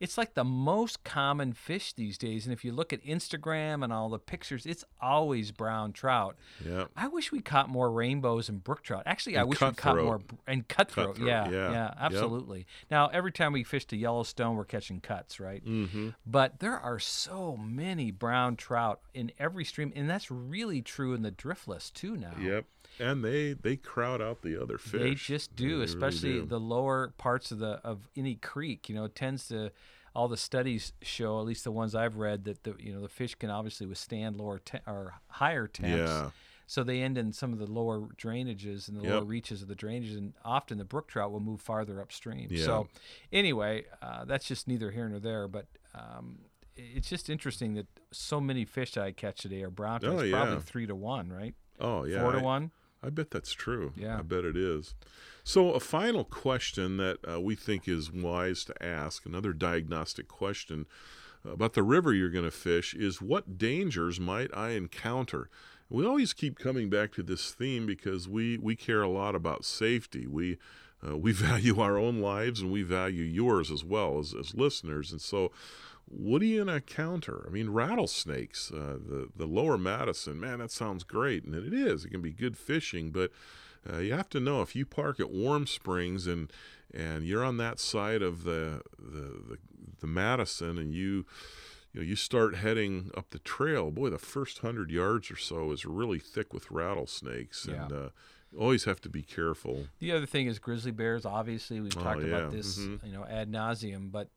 It's 0.00 0.16
like 0.16 0.34
the 0.34 0.44
most 0.44 1.04
common 1.04 1.52
fish 1.52 1.92
these 1.92 2.18
days. 2.18 2.46
And 2.46 2.52
if 2.52 2.64
you 2.64 2.72
look 2.72 2.92
at 2.92 3.04
Instagram 3.04 3.82
and 3.82 3.92
all 3.92 4.08
the 4.08 4.18
pictures, 4.18 4.66
it's 4.66 4.84
always 5.00 5.50
brown 5.50 5.92
trout. 5.92 6.36
Yeah. 6.64 6.84
I 6.96 7.08
wish 7.08 7.32
we 7.32 7.40
caught 7.40 7.68
more 7.68 7.90
rainbows 7.90 8.48
and 8.48 8.62
brook 8.62 8.82
trout. 8.82 9.02
Actually, 9.06 9.34
and 9.34 9.42
I 9.42 9.44
wish 9.44 9.60
we 9.60 9.72
caught 9.72 9.96
more 9.96 10.20
and 10.46 10.66
cutthroat. 10.68 11.16
cutthroat 11.16 11.28
yeah, 11.28 11.50
yeah, 11.50 11.70
yeah, 11.72 11.94
absolutely. 11.98 12.58
Yep. 12.58 12.66
Now, 12.90 13.08
every 13.08 13.32
time 13.32 13.52
we 13.52 13.64
fish 13.64 13.86
the 13.86 13.96
Yellowstone, 13.96 14.56
we're 14.56 14.64
catching 14.64 15.00
cuts, 15.00 15.40
right? 15.40 15.64
Mm-hmm. 15.64 16.10
But 16.26 16.60
there 16.60 16.78
are 16.78 16.98
so 16.98 17.56
many 17.56 18.10
brown 18.10 18.56
trout 18.56 19.00
in 19.14 19.32
every 19.38 19.64
stream, 19.64 19.92
and 19.96 20.08
that's 20.08 20.30
really 20.30 20.82
true 20.82 21.14
in 21.14 21.22
the 21.22 21.32
driftless 21.32 21.92
too 21.92 22.16
now. 22.16 22.34
Yep 22.40 22.64
and 23.00 23.24
they 23.24 23.52
they 23.54 23.76
crowd 23.76 24.20
out 24.22 24.42
the 24.42 24.60
other 24.60 24.78
fish. 24.78 25.00
They 25.00 25.14
just 25.14 25.54
do, 25.56 25.78
they 25.78 25.84
especially 25.84 26.30
really 26.30 26.40
do. 26.42 26.46
the 26.48 26.60
lower 26.60 27.12
parts 27.18 27.50
of 27.50 27.58
the 27.58 27.80
of 27.84 28.08
any 28.16 28.34
creek. 28.36 28.88
You 28.88 28.94
know, 28.94 29.04
it 29.04 29.14
tends 29.14 29.48
to. 29.48 29.70
All 30.14 30.26
the 30.26 30.38
studies 30.38 30.94
show, 31.00 31.38
at 31.38 31.44
least 31.46 31.62
the 31.62 31.70
ones 31.70 31.94
I've 31.94 32.16
read, 32.16 32.42
that 32.44 32.64
the 32.64 32.74
you 32.80 32.92
know 32.92 33.00
the 33.00 33.08
fish 33.10 33.36
can 33.36 33.50
obviously 33.50 33.86
withstand 33.86 34.36
lower 34.36 34.58
te- 34.58 34.78
or 34.84 35.14
higher 35.28 35.68
temps. 35.68 35.96
Yeah. 36.10 36.30
So 36.66 36.82
they 36.82 37.02
end 37.02 37.16
in 37.16 37.32
some 37.32 37.52
of 37.52 37.60
the 37.60 37.66
lower 37.70 38.00
drainages 38.16 38.88
and 38.88 38.96
the 38.98 39.04
Yep. 39.04 39.12
lower 39.12 39.24
reaches 39.24 39.62
of 39.62 39.68
the 39.68 39.76
drainages, 39.76 40.16
and 40.18 40.32
often 40.44 40.78
the 40.78 40.84
brook 40.84 41.06
trout 41.08 41.30
will 41.30 41.38
move 41.40 41.60
farther 41.60 42.00
upstream. 42.00 42.48
Yeah. 42.50 42.64
So, 42.64 42.88
anyway, 43.32 43.84
uh, 44.02 44.24
that's 44.24 44.46
just 44.46 44.66
neither 44.66 44.90
here 44.90 45.08
nor 45.08 45.20
there. 45.20 45.46
But 45.46 45.66
um, 45.94 46.38
it's 46.76 47.08
just 47.08 47.30
interesting 47.30 47.74
that 47.74 47.86
so 48.10 48.40
many 48.40 48.64
fish 48.64 48.96
I 48.96 49.12
catch 49.12 49.42
today 49.42 49.62
are 49.62 49.70
brown 49.70 50.00
trout. 50.00 50.14
Oh, 50.16 50.18
It's 50.20 50.32
probably 50.32 50.60
three 50.62 50.86
to 50.86 50.96
one, 50.96 51.30
right? 51.30 51.54
Oh 51.78 52.04
yeah, 52.04 52.22
Four 52.22 52.32
to 52.32 52.38
I- 52.38 52.42
one. 52.42 52.70
I 53.02 53.10
bet 53.10 53.30
that's 53.30 53.52
true. 53.52 53.92
Yeah. 53.96 54.18
I 54.18 54.22
bet 54.22 54.44
it 54.44 54.56
is. 54.56 54.94
So, 55.44 55.72
a 55.72 55.80
final 55.80 56.24
question 56.24 56.96
that 56.98 57.18
uh, 57.28 57.40
we 57.40 57.54
think 57.54 57.88
is 57.88 58.12
wise 58.12 58.64
to 58.64 58.82
ask, 58.84 59.24
another 59.24 59.52
diagnostic 59.52 60.28
question 60.28 60.86
about 61.44 61.74
the 61.74 61.82
river 61.82 62.12
you're 62.12 62.28
going 62.28 62.44
to 62.44 62.50
fish, 62.50 62.94
is 62.94 63.22
what 63.22 63.56
dangers 63.56 64.18
might 64.18 64.50
I 64.54 64.70
encounter? 64.70 65.48
We 65.88 66.04
always 66.04 66.34
keep 66.34 66.58
coming 66.58 66.90
back 66.90 67.12
to 67.12 67.22
this 67.22 67.52
theme 67.52 67.86
because 67.86 68.28
we, 68.28 68.58
we 68.58 68.76
care 68.76 69.00
a 69.00 69.08
lot 69.08 69.34
about 69.34 69.64
safety. 69.64 70.26
We 70.26 70.58
uh, 71.06 71.16
we 71.16 71.32
value 71.50 71.80
our 71.80 71.96
own 71.98 72.20
lives 72.20 72.60
and 72.60 72.70
we 72.72 72.82
value 72.82 73.24
yours 73.24 73.70
as 73.70 73.84
well 73.84 74.18
as, 74.18 74.34
as 74.34 74.54
listeners. 74.54 75.12
And 75.12 75.20
so, 75.20 75.50
what 76.06 76.40
are 76.40 76.46
you 76.46 76.56
going 76.64 76.68
to 76.68 76.74
encounter? 76.76 77.44
I 77.46 77.50
mean, 77.50 77.68
rattlesnakes, 77.70 78.70
uh, 78.72 78.96
the, 78.98 79.28
the 79.36 79.46
lower 79.46 79.76
Madison, 79.76 80.40
man, 80.40 80.58
that 80.60 80.70
sounds 80.70 81.04
great. 81.04 81.44
And 81.44 81.54
it 81.54 81.74
is. 81.74 82.04
It 82.06 82.10
can 82.10 82.22
be 82.22 82.32
good 82.32 82.56
fishing, 82.56 83.10
but 83.10 83.30
uh, 83.90 83.98
you 83.98 84.12
have 84.14 84.28
to 84.30 84.40
know 84.40 84.62
if 84.62 84.74
you 84.74 84.86
park 84.86 85.20
at 85.20 85.30
Warm 85.30 85.66
Springs 85.66 86.26
and 86.26 86.50
and 86.94 87.26
you're 87.26 87.44
on 87.44 87.58
that 87.58 87.78
side 87.78 88.22
of 88.22 88.44
the 88.44 88.80
the, 88.98 89.20
the, 89.50 89.58
the 90.00 90.06
Madison 90.06 90.78
and 90.78 90.94
you 90.94 91.26
you 91.92 92.00
know 92.00 92.02
you 92.02 92.16
start 92.16 92.56
heading 92.56 93.10
up 93.16 93.28
the 93.30 93.38
trail 93.38 93.90
boy 93.90 94.08
the 94.10 94.18
first 94.18 94.58
hundred 94.60 94.90
yards 94.90 95.30
or 95.30 95.36
so 95.36 95.70
is 95.72 95.84
really 95.84 96.18
thick 96.18 96.52
with 96.54 96.70
rattlesnakes 96.70 97.66
Yeah. 97.70 97.82
and 97.84 97.92
uh, 97.92 98.08
always 98.56 98.84
have 98.84 99.00
to 99.02 99.08
be 99.08 99.22
careful 99.22 99.86
The 99.98 100.12
other 100.12 100.26
thing 100.26 100.46
is 100.46 100.58
grizzly 100.58 100.90
bears. 100.92 101.24
Obviously, 101.26 101.80
we've 101.80 101.96
Oh, 101.96 102.02
talked 102.02 102.20
yeah. 102.22 102.28
about 102.28 102.52
this, 102.52 102.78
Mhm. 102.78 103.04
you 103.06 103.12
know, 103.12 103.24
ad 103.24 103.50
nauseum. 103.50 104.10
But 104.12 104.28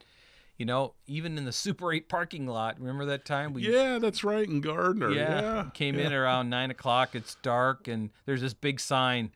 you 0.58 0.66
know, 0.66 0.94
even 1.08 1.38
in 1.38 1.46
the 1.46 1.52
Super 1.52 1.92
Eight 1.92 2.08
parking 2.08 2.46
lot, 2.46 2.80
remember 2.80 3.06
that 3.06 3.26
time 3.26 3.54
we 3.54 3.64
yeah 3.72 3.98
that's 4.00 4.24
right 4.24 4.48
in 4.48 4.62
Gardner 4.62 5.10
yeah, 5.12 5.42
yeah, 5.42 5.70
came 5.74 5.98
yeah. 5.98 6.08
in 6.08 6.14
around 6.14 6.50
nine 6.50 6.70
o'clock. 6.72 7.16
It's 7.16 7.36
dark, 7.42 7.88
and 7.88 8.10
there's 8.26 8.42
this 8.42 8.54
big 8.54 8.80
sign: 8.80 9.32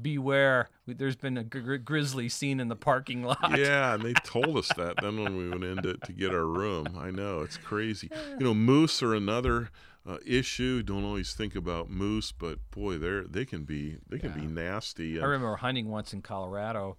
"Beware." 0.00 0.68
There's 0.86 1.16
been 1.16 1.36
a 1.36 1.44
gr- 1.44 1.76
grizzly 1.76 2.28
seen 2.28 2.60
in 2.60 2.68
the 2.68 2.76
parking 2.76 3.22
lot. 3.24 3.58
yeah, 3.58 3.94
and 3.94 4.02
they 4.02 4.12
told 4.24 4.56
us 4.56 4.68
that 4.76 4.94
then 5.02 5.20
when 5.22 5.36
we 5.36 5.48
went 5.50 5.64
in 5.64 5.76
to, 5.82 5.94
to 5.96 6.12
get 6.12 6.32
our 6.32 6.46
room. 6.46 6.86
I 6.96 7.10
know 7.10 7.40
it's 7.40 7.56
crazy. 7.56 8.08
You 8.38 8.44
know, 8.46 8.54
moose 8.54 9.02
are 9.02 9.14
another 9.14 9.70
uh, 10.08 10.16
issue. 10.24 10.82
Don't 10.82 11.04
always 11.04 11.34
think 11.34 11.54
about 11.54 11.90
moose, 11.90 12.32
but 12.32 12.58
boy, 12.70 12.98
they're 12.98 13.24
they 13.24 13.44
can 13.44 13.64
be 13.64 13.98
they 14.08 14.18
can 14.18 14.32
be 14.32 14.46
nasty. 14.46 15.20
I 15.20 15.24
remember 15.24 15.56
hunting 15.56 15.88
once 15.88 16.12
in 16.12 16.22
Colorado. 16.22 16.96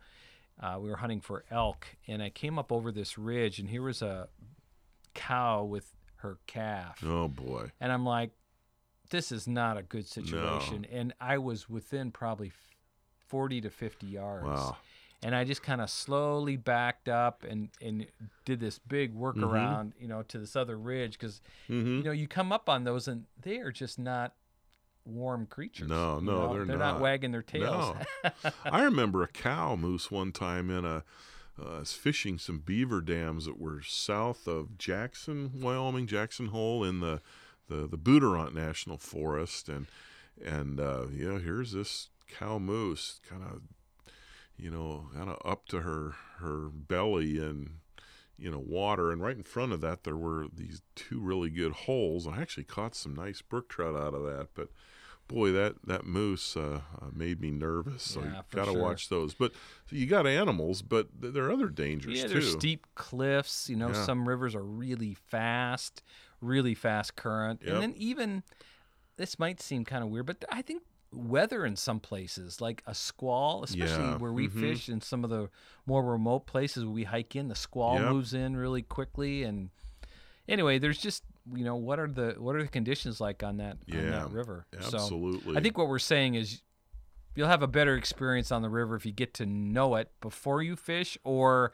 Uh, 0.62 0.78
we 0.80 0.90
were 0.90 0.98
hunting 0.98 1.22
for 1.22 1.46
elk, 1.50 1.88
and 2.08 2.22
I 2.22 2.30
came 2.30 2.60
up 2.60 2.72
over 2.72 2.92
this 2.92 3.18
ridge, 3.18 3.60
and 3.60 3.70
here 3.70 3.82
was 3.82 4.02
a 4.02 4.28
cow 5.14 5.64
with 5.64 5.92
her 6.18 6.38
calf, 6.48 7.02
oh 7.06 7.30
boy, 7.30 7.72
and 7.80 7.92
I'm 7.92 8.06
like, 8.06 8.32
"This 9.10 9.32
is 9.32 9.48
not 9.48 9.78
a 9.78 9.82
good 9.82 10.06
situation." 10.06 10.86
And 10.92 11.14
I 11.20 11.38
was 11.38 11.70
within 11.70 12.12
probably 12.12 12.52
40 13.28 13.62
to 13.62 13.70
50 13.70 14.08
yards. 14.08 14.46
wow. 14.46 14.78
And 15.22 15.36
I 15.36 15.44
just 15.44 15.62
kind 15.62 15.82
of 15.82 15.90
slowly 15.90 16.56
backed 16.56 17.10
up 17.10 17.44
and 17.44 17.70
and 17.82 18.08
did 18.46 18.60
this 18.62 18.80
big 18.80 19.14
workaround, 19.14 19.92
you 20.00 20.08
know, 20.08 20.24
to 20.24 20.38
this 20.40 20.56
other 20.56 20.78
ridge 20.78 21.14
because 21.20 21.42
Mm-hmm. 21.70 21.98
you 21.98 22.04
know 22.04 22.12
you 22.12 22.28
come 22.28 22.52
up 22.52 22.70
on 22.70 22.84
those 22.86 23.08
and 23.08 23.26
they 23.42 23.58
are 23.58 23.72
just 23.72 24.00
not 24.00 24.34
warm 25.06 25.46
creatures. 25.46 25.90
No, 25.90 26.20
you 26.20 26.26
no, 26.26 26.32
know? 26.48 26.54
they're 26.54 26.66
not. 26.66 26.78
not. 26.94 27.02
wagging 27.02 27.32
their 27.32 27.42
tails. 27.42 27.96
No. 28.24 28.32
I 28.66 28.84
remember 28.84 29.24
a 29.24 29.28
cow 29.28 29.76
moose 29.76 30.10
one 30.10 30.32
time 30.32 30.70
in 30.70 30.86
a 30.86 31.04
uh, 31.62 31.76
I 31.76 31.80
was 31.80 31.92
fishing 31.92 32.38
some 32.38 32.60
beaver 32.60 33.02
dams 33.02 33.46
that 33.46 33.60
were 33.60 33.82
south 33.82 34.48
of 34.48 34.78
Jackson, 34.78 35.52
Wyoming, 35.62 36.08
Jackson 36.08 36.48
Hole 36.48 36.84
in 36.86 37.02
the 37.02 37.22
the 37.68 37.88
the 37.88 37.98
Bridger-Teton 37.98 38.54
National 38.56 38.98
Forest, 38.98 39.68
and 39.68 39.88
and 40.44 40.80
uh, 40.80 41.08
you 41.12 41.30
know 41.30 41.38
here's 41.40 41.74
this 41.74 42.10
cow 42.30 42.58
moose 42.60 43.20
kind 43.28 43.44
of 43.44 43.62
you 44.60 44.70
know 44.70 45.10
kind 45.16 45.30
of 45.30 45.38
up 45.46 45.66
to 45.70 45.82
her 45.82 46.14
her 46.40 46.70
belly 46.70 47.38
and 47.40 47.72
you 48.38 48.50
know 48.52 48.60
water, 48.60 49.12
and 49.12 49.22
right 49.22 49.36
in 49.38 49.44
front 49.44 49.72
of 49.74 49.82
that 49.82 50.04
there 50.04 50.16
were 50.18 50.48
these 50.54 50.82
two 50.96 51.20
really 51.20 51.50
good 51.50 51.72
holes. 51.74 52.28
I 52.28 52.42
actually 52.42 52.64
caught 52.66 52.96
some 52.96 53.16
nice 53.16 53.42
brook 53.42 53.70
trout 53.70 53.96
out 53.96 54.14
of 54.14 54.24
that, 54.24 54.50
but 54.54 54.70
boy, 55.28 55.52
that 55.52 55.76
that 55.86 56.06
moose 56.06 56.58
uh, 56.58 56.82
uh, 57.02 57.06
made 57.14 57.40
me 57.42 57.52
nervous. 57.52 58.02
So 58.04 58.22
Yeah, 58.22 58.28
you 58.38 58.42
got 58.56 58.66
to 58.66 58.72
sure. 58.72 58.82
watch 58.82 59.10
those. 59.10 59.34
But 59.34 59.52
you 59.90 60.06
got 60.08 60.26
animals, 60.26 60.82
but 60.82 61.22
th- 61.22 61.34
there 61.34 61.46
are 61.46 61.52
other 61.52 61.68
dangers 61.70 62.18
Yeah, 62.18 62.24
too. 62.24 62.30
there's 62.34 62.52
steep 62.54 62.88
cliffs. 62.96 63.70
You 63.70 63.76
know, 63.76 63.90
Yeah. 63.90 64.06
some 64.06 64.28
rivers 64.28 64.56
are 64.56 64.64
really 64.64 65.14
fast, 65.14 66.02
really 66.42 66.74
fast 66.74 67.16
current, 67.16 67.62
Yep. 67.64 67.74
and 67.74 67.82
then 67.84 67.94
even 67.96 68.44
this 69.18 69.38
might 69.38 69.62
seem 69.62 69.84
kind 69.86 70.04
of 70.04 70.10
weird, 70.10 70.26
but 70.26 70.44
I 70.50 70.62
think 70.62 70.82
weather 71.12 71.66
in 71.66 71.76
some 71.76 72.00
places, 72.00 72.62
like 72.62 72.84
a 72.86 72.94
squall, 72.94 73.64
especially 73.64 74.06
Yeah, 74.06 74.18
where 74.18 74.34
we 74.34 74.48
mhm. 74.48 74.52
fish 74.60 74.90
in 74.90 75.02
some 75.02 75.24
of 75.24 75.30
the 75.30 75.50
more 75.86 76.04
remote 76.04 76.46
places 76.46 76.86
we 76.86 77.04
hike 77.06 77.36
in, 77.36 77.48
the 77.48 77.56
squall 77.56 78.00
Yep. 78.00 78.12
moves 78.12 78.34
in 78.34 78.56
really 78.56 78.82
quickly, 78.82 79.44
and 79.44 79.70
anyway, 80.48 80.80
there's 80.80 81.00
just 81.00 81.24
you 81.54 81.64
know 81.64 81.76
what 81.76 82.00
are 82.00 82.08
the 82.08 82.36
what 82.38 82.56
are 82.56 82.62
the 82.62 82.70
conditions 82.70 83.20
like 83.20 83.42
on 83.44 83.58
that 83.58 83.78
on 83.92 83.98
Yeah, 83.98 84.12
that 84.12 84.32
river? 84.32 84.66
So 84.80 84.96
Absolutely. 84.96 85.58
I 85.58 85.62
think 85.62 85.78
what 85.78 85.88
we're 85.88 86.00
saying 86.00 86.36
is 86.36 86.62
you'll 87.36 87.48
have 87.48 87.64
a 87.64 87.68
better 87.68 87.96
experience 87.96 88.52
on 88.52 88.62
the 88.62 88.70
river 88.70 88.96
if 88.96 89.06
you 89.06 89.12
get 89.12 89.34
to 89.36 89.46
know 89.46 89.96
it 89.96 90.12
before 90.22 90.62
you 90.62 90.76
fish 90.76 91.18
or 91.24 91.72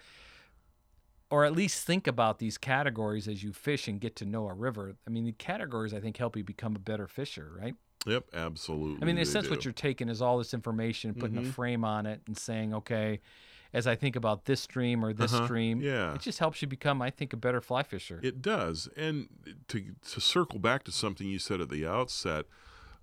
or 1.32 1.44
at 1.44 1.54
least 1.54 1.86
think 1.86 2.08
about 2.08 2.38
these 2.40 2.58
categories 2.58 3.28
as 3.28 3.44
you 3.44 3.52
fish 3.52 3.88
and 3.88 4.00
get 4.00 4.16
to 4.18 4.26
know 4.26 4.48
a 4.48 4.54
river. 4.54 4.96
I 5.08 5.10
mean, 5.10 5.26
the 5.26 5.32
categories 5.34 5.94
I 5.94 6.00
think 6.00 6.18
help 6.18 6.38
you 6.38 6.44
become 6.44 6.76
a 6.76 6.80
better 6.80 7.08
fisher, 7.08 7.52
right? 7.60 7.76
Yep, 8.06 8.26
absolutely. 8.34 9.02
I 9.02 9.06
mean, 9.06 9.18
in 9.18 9.24
a 9.24 9.26
sense, 9.26 9.50
what 9.50 9.66
you're 9.66 9.74
taking 9.74 10.10
is 10.10 10.22
all 10.22 10.38
this 10.38 10.54
information, 10.54 11.14
putting 11.16 11.38
a 11.38 11.42
Mhm. 11.42 11.54
frame 11.54 11.84
on 11.84 12.06
it, 12.06 12.22
and 12.28 12.38
saying, 12.38 12.74
okay, 12.74 13.20
as 13.74 13.88
I 13.88 13.96
think 13.96 14.16
about 14.16 14.46
this 14.46 14.62
stream 14.62 15.04
or 15.04 15.12
this 15.12 15.34
Uh-huh, 15.34 15.46
stream, 15.46 15.82
yeah. 15.82 16.14
it 16.14 16.22
just 16.22 16.40
helps 16.40 16.62
you 16.62 16.68
become, 16.68 17.02
I 17.02 17.10
think, 17.10 17.34
a 17.34 17.38
better 17.38 17.60
fly 17.62 17.84
fisher. 17.84 18.20
It 18.24 18.42
does. 18.42 18.88
And 18.96 19.28
to 19.70 19.96
to 20.14 20.22
circle 20.22 20.60
back 20.60 20.84
to 20.86 20.92
something 20.92 21.28
you 21.28 21.40
said 21.40 21.60
at 21.62 21.70
the 21.70 21.86
outset, 21.86 22.46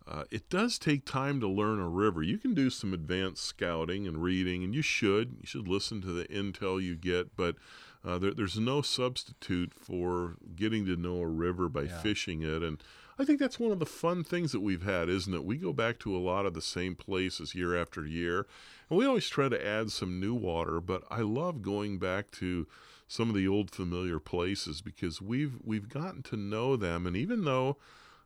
uh, 0.06 0.24
it 0.30 0.48
does 0.48 0.78
take 0.78 1.04
time 1.04 1.40
to 1.40 1.48
learn 1.48 1.78
a 1.78 1.88
river. 1.88 2.22
You 2.22 2.38
can 2.38 2.54
do 2.54 2.70
some 2.70 2.94
advanced 2.94 3.44
scouting 3.44 4.06
and 4.08 4.22
reading, 4.22 4.64
and 4.64 4.74
you 4.74 4.82
should. 4.82 5.36
You 5.40 5.46
should 5.46 5.68
listen 5.68 6.00
to 6.02 6.12
the 6.12 6.24
intel 6.26 6.82
you 6.82 6.96
get, 6.96 7.36
but 7.36 7.56
uh, 8.04 8.18
there, 8.18 8.32
there's 8.34 8.58
no 8.58 8.82
substitute 8.82 9.72
for 9.72 10.36
getting 10.56 10.84
to 10.86 10.96
know 10.96 11.18
a 11.20 11.26
river 11.28 11.68
by 11.68 11.82
Yeah. 11.82 11.98
fishing 12.02 12.42
it. 12.42 12.62
And 12.62 12.82
I 13.22 13.24
think 13.24 13.38
that's 13.38 13.60
one 13.60 13.70
of 13.70 13.78
the 13.78 13.86
fun 13.86 14.24
things 14.24 14.50
that 14.50 14.62
we've 14.62 14.82
had, 14.82 15.08
isn't 15.08 15.32
it? 15.32 15.44
We 15.44 15.56
go 15.56 15.72
back 15.72 16.00
to 16.00 16.16
a 16.16 16.18
lot 16.18 16.44
of 16.44 16.54
the 16.54 16.60
same 16.60 16.96
places 16.96 17.54
year 17.54 17.80
after 17.80 18.04
year, 18.04 18.48
and 18.90 18.98
we 18.98 19.06
always 19.06 19.28
try 19.28 19.48
to 19.48 19.64
add 19.64 19.92
some 19.92 20.18
new 20.18 20.34
water. 20.34 20.80
But 20.80 21.04
I 21.08 21.20
love 21.20 21.62
going 21.62 22.00
back 22.00 22.32
to 22.32 22.66
some 23.06 23.28
of 23.28 23.36
the 23.36 23.46
old 23.46 23.70
familiar 23.70 24.18
places 24.18 24.80
because 24.80 25.22
we've 25.22 25.52
we've 25.62 25.88
gotten 25.88 26.24
to 26.24 26.36
know 26.36 26.74
them, 26.74 27.06
and 27.06 27.16
even 27.16 27.44
though 27.44 27.76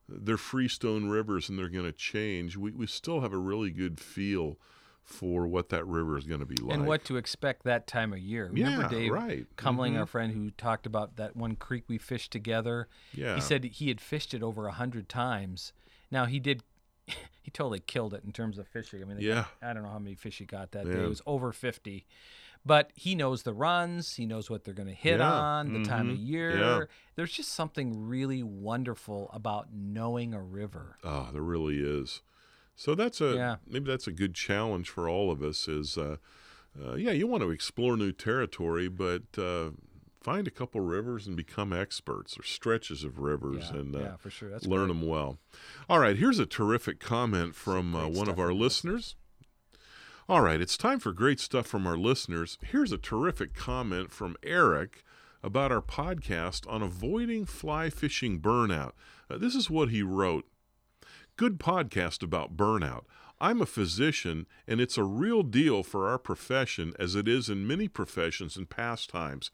they're 0.09 0.38
freestone 0.38 1.11
rivers 1.11 1.50
and 1.50 1.59
they're 1.59 1.68
going 1.68 1.85
to 1.85 1.92
change, 1.92 2.56
we, 2.56 2.70
we 2.70 2.87
still 2.87 3.20
have 3.20 3.35
a 3.35 3.38
really 3.38 3.70
good 3.70 4.00
feel 4.00 4.56
for 5.07 5.47
what 5.47 5.69
that 5.69 5.87
river 5.87 6.19
is 6.19 6.25
going 6.27 6.40
to 6.40 6.47
be 6.47 6.57
like. 6.57 6.75
and 6.75 6.85
what 6.87 7.05
to 7.05 7.16
expect 7.16 7.62
that 7.62 7.87
time 7.87 8.12
of 8.12 8.19
year. 8.19 8.51
Remember 8.53 8.83
Yeah, 8.83 8.88
Dave 8.88 9.12
right. 9.12 9.47
Kumlien, 9.57 9.92
Mhm. 9.95 9.99
our 10.01 10.07
friend 10.07 10.33
who 10.33 10.51
talked 10.51 10.85
about 10.85 11.14
that 11.16 11.37
one 11.37 11.55
creek 11.55 11.85
we 11.87 11.97
fished 11.97 12.33
together? 12.33 12.88
yeah, 13.14 13.37
He 13.37 13.40
said 13.40 13.62
he 13.64 13.87
had 13.88 14.01
fished 14.01 14.35
it 14.35 14.42
over 14.42 14.66
a 14.66 14.73
hundred 14.73 15.09
times. 15.09 15.73
Now 16.11 16.27
he 16.27 16.38
did. 16.40 16.62
He 17.40 17.53
totally 17.53 17.79
killed 17.79 18.12
it 18.12 18.25
in 18.25 18.33
terms 18.33 18.59
of 18.59 18.66
fishing. 18.66 19.01
I 19.01 19.05
mean, 19.07 19.19
yeah. 19.21 19.35
got- 19.61 19.71
I 19.71 19.73
don't 19.73 19.85
know 19.85 19.90
how 19.90 20.01
many 20.01 20.16
fish 20.16 20.38
he 20.38 20.45
got 20.45 20.73
that 20.73 20.85
day. 20.87 21.05
It 21.05 21.09
was 21.09 21.23
over 21.25 21.53
fifty, 21.53 22.05
but 22.64 22.90
he 22.97 23.14
knows 23.14 23.45
the 23.45 23.55
runs. 23.55 24.16
He 24.16 24.27
knows 24.27 24.51
what 24.51 24.64
they're 24.64 24.75
going 24.75 24.88
to 24.88 24.95
hit 24.95 25.21
Yeah. 25.21 25.31
on, 25.33 25.73
the 25.73 25.85
time 25.85 26.11
of 26.11 26.16
Mhm. 26.19 26.27
year. 26.27 26.59
Yeah. 26.59 26.81
There's 27.14 27.31
just 27.31 27.51
something 27.53 28.09
really 28.09 28.42
wonderful 28.42 29.31
about 29.33 29.73
knowing 29.73 30.35
a 30.35 30.42
river. 30.42 30.99
Oh, 31.05 31.31
there 31.33 31.40
really 31.42 31.79
is. 31.79 32.23
So 32.77 32.95
that's 32.95 33.21
a 33.21 33.35
Yeah. 33.35 33.57
maybe 33.67 33.87
that's 33.91 34.07
a 34.07 34.12
good 34.12 34.35
challenge 34.35 34.89
for 34.91 35.09
all 35.09 35.31
of 35.33 35.43
us. 35.43 35.67
Is 35.67 35.97
uh, 35.99 36.17
uh, 36.81 36.95
yeah, 36.95 37.11
you 37.12 37.27
want 37.27 37.43
to 37.43 37.51
explore 37.51 37.97
new 37.97 38.12
territory, 38.12 38.87
but 38.89 39.23
uh, 39.39 39.71
find 40.21 40.47
a 40.47 40.51
couple 40.51 40.81
rivers 40.83 41.27
and 41.27 41.37
become 41.37 41.73
experts 41.73 42.39
or 42.39 42.43
stretches 42.43 43.03
of 43.03 43.19
rivers 43.19 43.71
Yeah, 43.73 43.81
and 43.81 43.97
uh, 43.97 43.99
yeah, 44.01 44.17
for 44.17 44.29
sure. 44.31 44.51
That's 44.51 44.67
learn 44.67 44.89
great. 44.89 45.01
them 45.01 45.09
well. 45.09 45.39
All 45.89 45.99
right, 46.01 46.17
here's 46.17 46.39
a 46.39 46.47
terrific 46.47 47.01
comment 47.01 47.55
from 47.55 47.95
uh, 47.97 48.09
one 48.09 48.29
of 48.29 48.39
our 48.39 48.53
listeners. 48.53 49.17
All 50.29 50.41
right, 50.43 50.61
it's 50.61 50.77
time 50.77 50.99
for 50.99 51.12
great 51.12 51.39
stuff 51.41 51.67
from 51.67 51.87
our 51.87 51.97
listeners. 51.97 52.59
Here's 52.61 52.91
a 52.93 52.99
terrific 52.99 53.55
comment 53.55 54.11
from 54.11 54.37
Eric 54.43 55.05
about 55.43 55.71
our 55.71 55.81
podcast 55.81 56.69
on 56.69 56.83
avoiding 56.83 57.47
fly 57.47 57.89
fishing 57.91 58.41
burnout. 58.41 58.93
Uh, 59.31 59.39
this 59.39 59.55
is 59.55 59.71
what 59.71 59.91
he 59.91 60.03
wrote. 60.03 60.45
Good 61.38 61.61
podcast 61.61 62.22
about 62.22 62.57
burnout. 62.57 63.05
I'm 63.38 63.61
a 63.61 63.66
physician, 63.66 64.46
and 64.66 64.81
it's 64.81 64.96
a 64.96 65.05
real 65.05 65.42
deal 65.42 65.83
for 65.83 66.09
our 66.09 66.16
profession 66.16 66.94
as 66.99 67.14
it 67.14 67.29
is 67.29 67.51
in 67.51 67.66
many 67.66 67.88
professions 67.88 68.57
and 68.57 68.70
pastimes. 68.70 69.51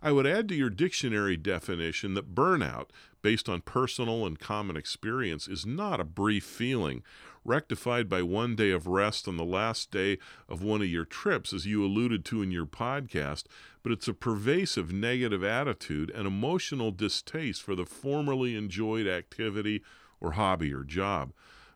I 0.00 0.12
would 0.12 0.26
add 0.26 0.48
to 0.48 0.54
your 0.54 0.70
dictionary 0.70 1.36
definition 1.36 2.14
that 2.14 2.34
burnout, 2.34 2.86
based 3.20 3.50
on 3.50 3.60
personal 3.60 4.24
and 4.24 4.38
common 4.38 4.78
experience, 4.78 5.46
is 5.46 5.66
not 5.66 6.00
a 6.00 6.04
brief 6.04 6.42
feeling, 6.42 7.02
rectified 7.44 8.08
by 8.08 8.22
one 8.22 8.56
day 8.56 8.70
of 8.70 8.86
rest 8.86 9.28
on 9.28 9.36
the 9.36 9.44
last 9.44 9.90
day 9.90 10.16
of 10.48 10.62
one 10.62 10.80
of 10.80 10.88
your 10.88 11.04
trips, 11.04 11.52
as 11.52 11.66
you 11.66 11.84
alluded 11.84 12.24
to 12.24 12.40
in 12.40 12.50
your 12.50 12.64
podcast, 12.64 13.44
but 13.82 13.92
it's 13.92 14.08
a 14.08 14.14
pervasive 14.14 14.90
negative 14.90 15.44
attitude 15.44 16.10
and 16.12 16.26
emotional 16.26 16.92
distaste 16.92 17.62
for 17.62 17.74
the 17.74 17.84
formerly 17.84 18.56
enjoyed 18.56 19.06
activity 19.06 19.82
or 20.20 20.32
hobby 20.32 20.72
or 20.72 20.84
job. 20.84 21.32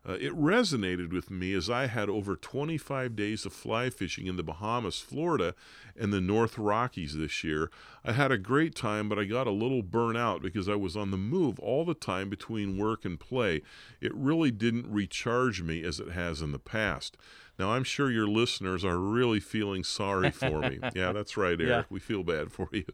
Uh, 0.09 0.13
it 0.13 0.33
resonated 0.33 1.13
with 1.13 1.31
me 1.31 1.53
as 1.53 1.69
I 1.69 1.87
had 1.87 2.09
over 2.09 2.35
25 2.35 3.15
days 3.15 3.45
of 3.45 3.53
fly 3.53 3.91
fishing 3.91 4.27
in 4.27 4.37
the 4.37 4.43
Bahamas, 4.43 4.99
Florida, 4.99 5.55
and 5.95 6.11
the 6.11 6.23
North 6.23 6.57
Rockies 6.57 7.15
this 7.15 7.45
year. 7.45 7.71
I 8.03 8.13
had 8.13 8.33
a 8.33 8.39
great 8.39 8.75
time, 8.75 9.11
but 9.11 9.19
I 9.19 9.25
got 9.25 9.47
a 9.47 9.51
little 9.51 9.83
burnt 9.83 10.17
out 10.17 10.41
because 10.41 10.71
I 10.71 10.75
was 10.75 10.97
on 10.97 11.11
the 11.11 11.19
move 11.19 11.59
all 11.59 11.85
the 11.85 11.93
time 11.93 12.31
between 12.31 12.79
work 12.79 13.05
and 13.05 13.21
play. 13.21 13.61
It 14.01 14.15
really 14.15 14.51
didn't 14.51 14.91
recharge 14.91 15.61
me 15.61 15.85
as 15.85 16.01
it 16.01 16.13
has 16.13 16.41
in 16.41 16.53
the 16.53 16.59
past. 16.59 17.19
Now, 17.59 17.73
I'm 17.73 17.85
sure 17.85 18.11
your 18.11 18.27
listeners 18.27 18.87
are 18.87 18.97
really 18.97 19.39
feeling 19.39 19.85
sorry 19.85 20.31
for 20.31 20.61
me. 20.61 20.79
yeah, 20.95 21.13
that's 21.13 21.37
right, 21.37 21.61
Eric. 21.61 21.69
Yeah. 21.69 21.83
We 21.91 22.01
feel 22.01 22.23
bad 22.23 22.53
for 22.53 22.71
you. 22.73 22.87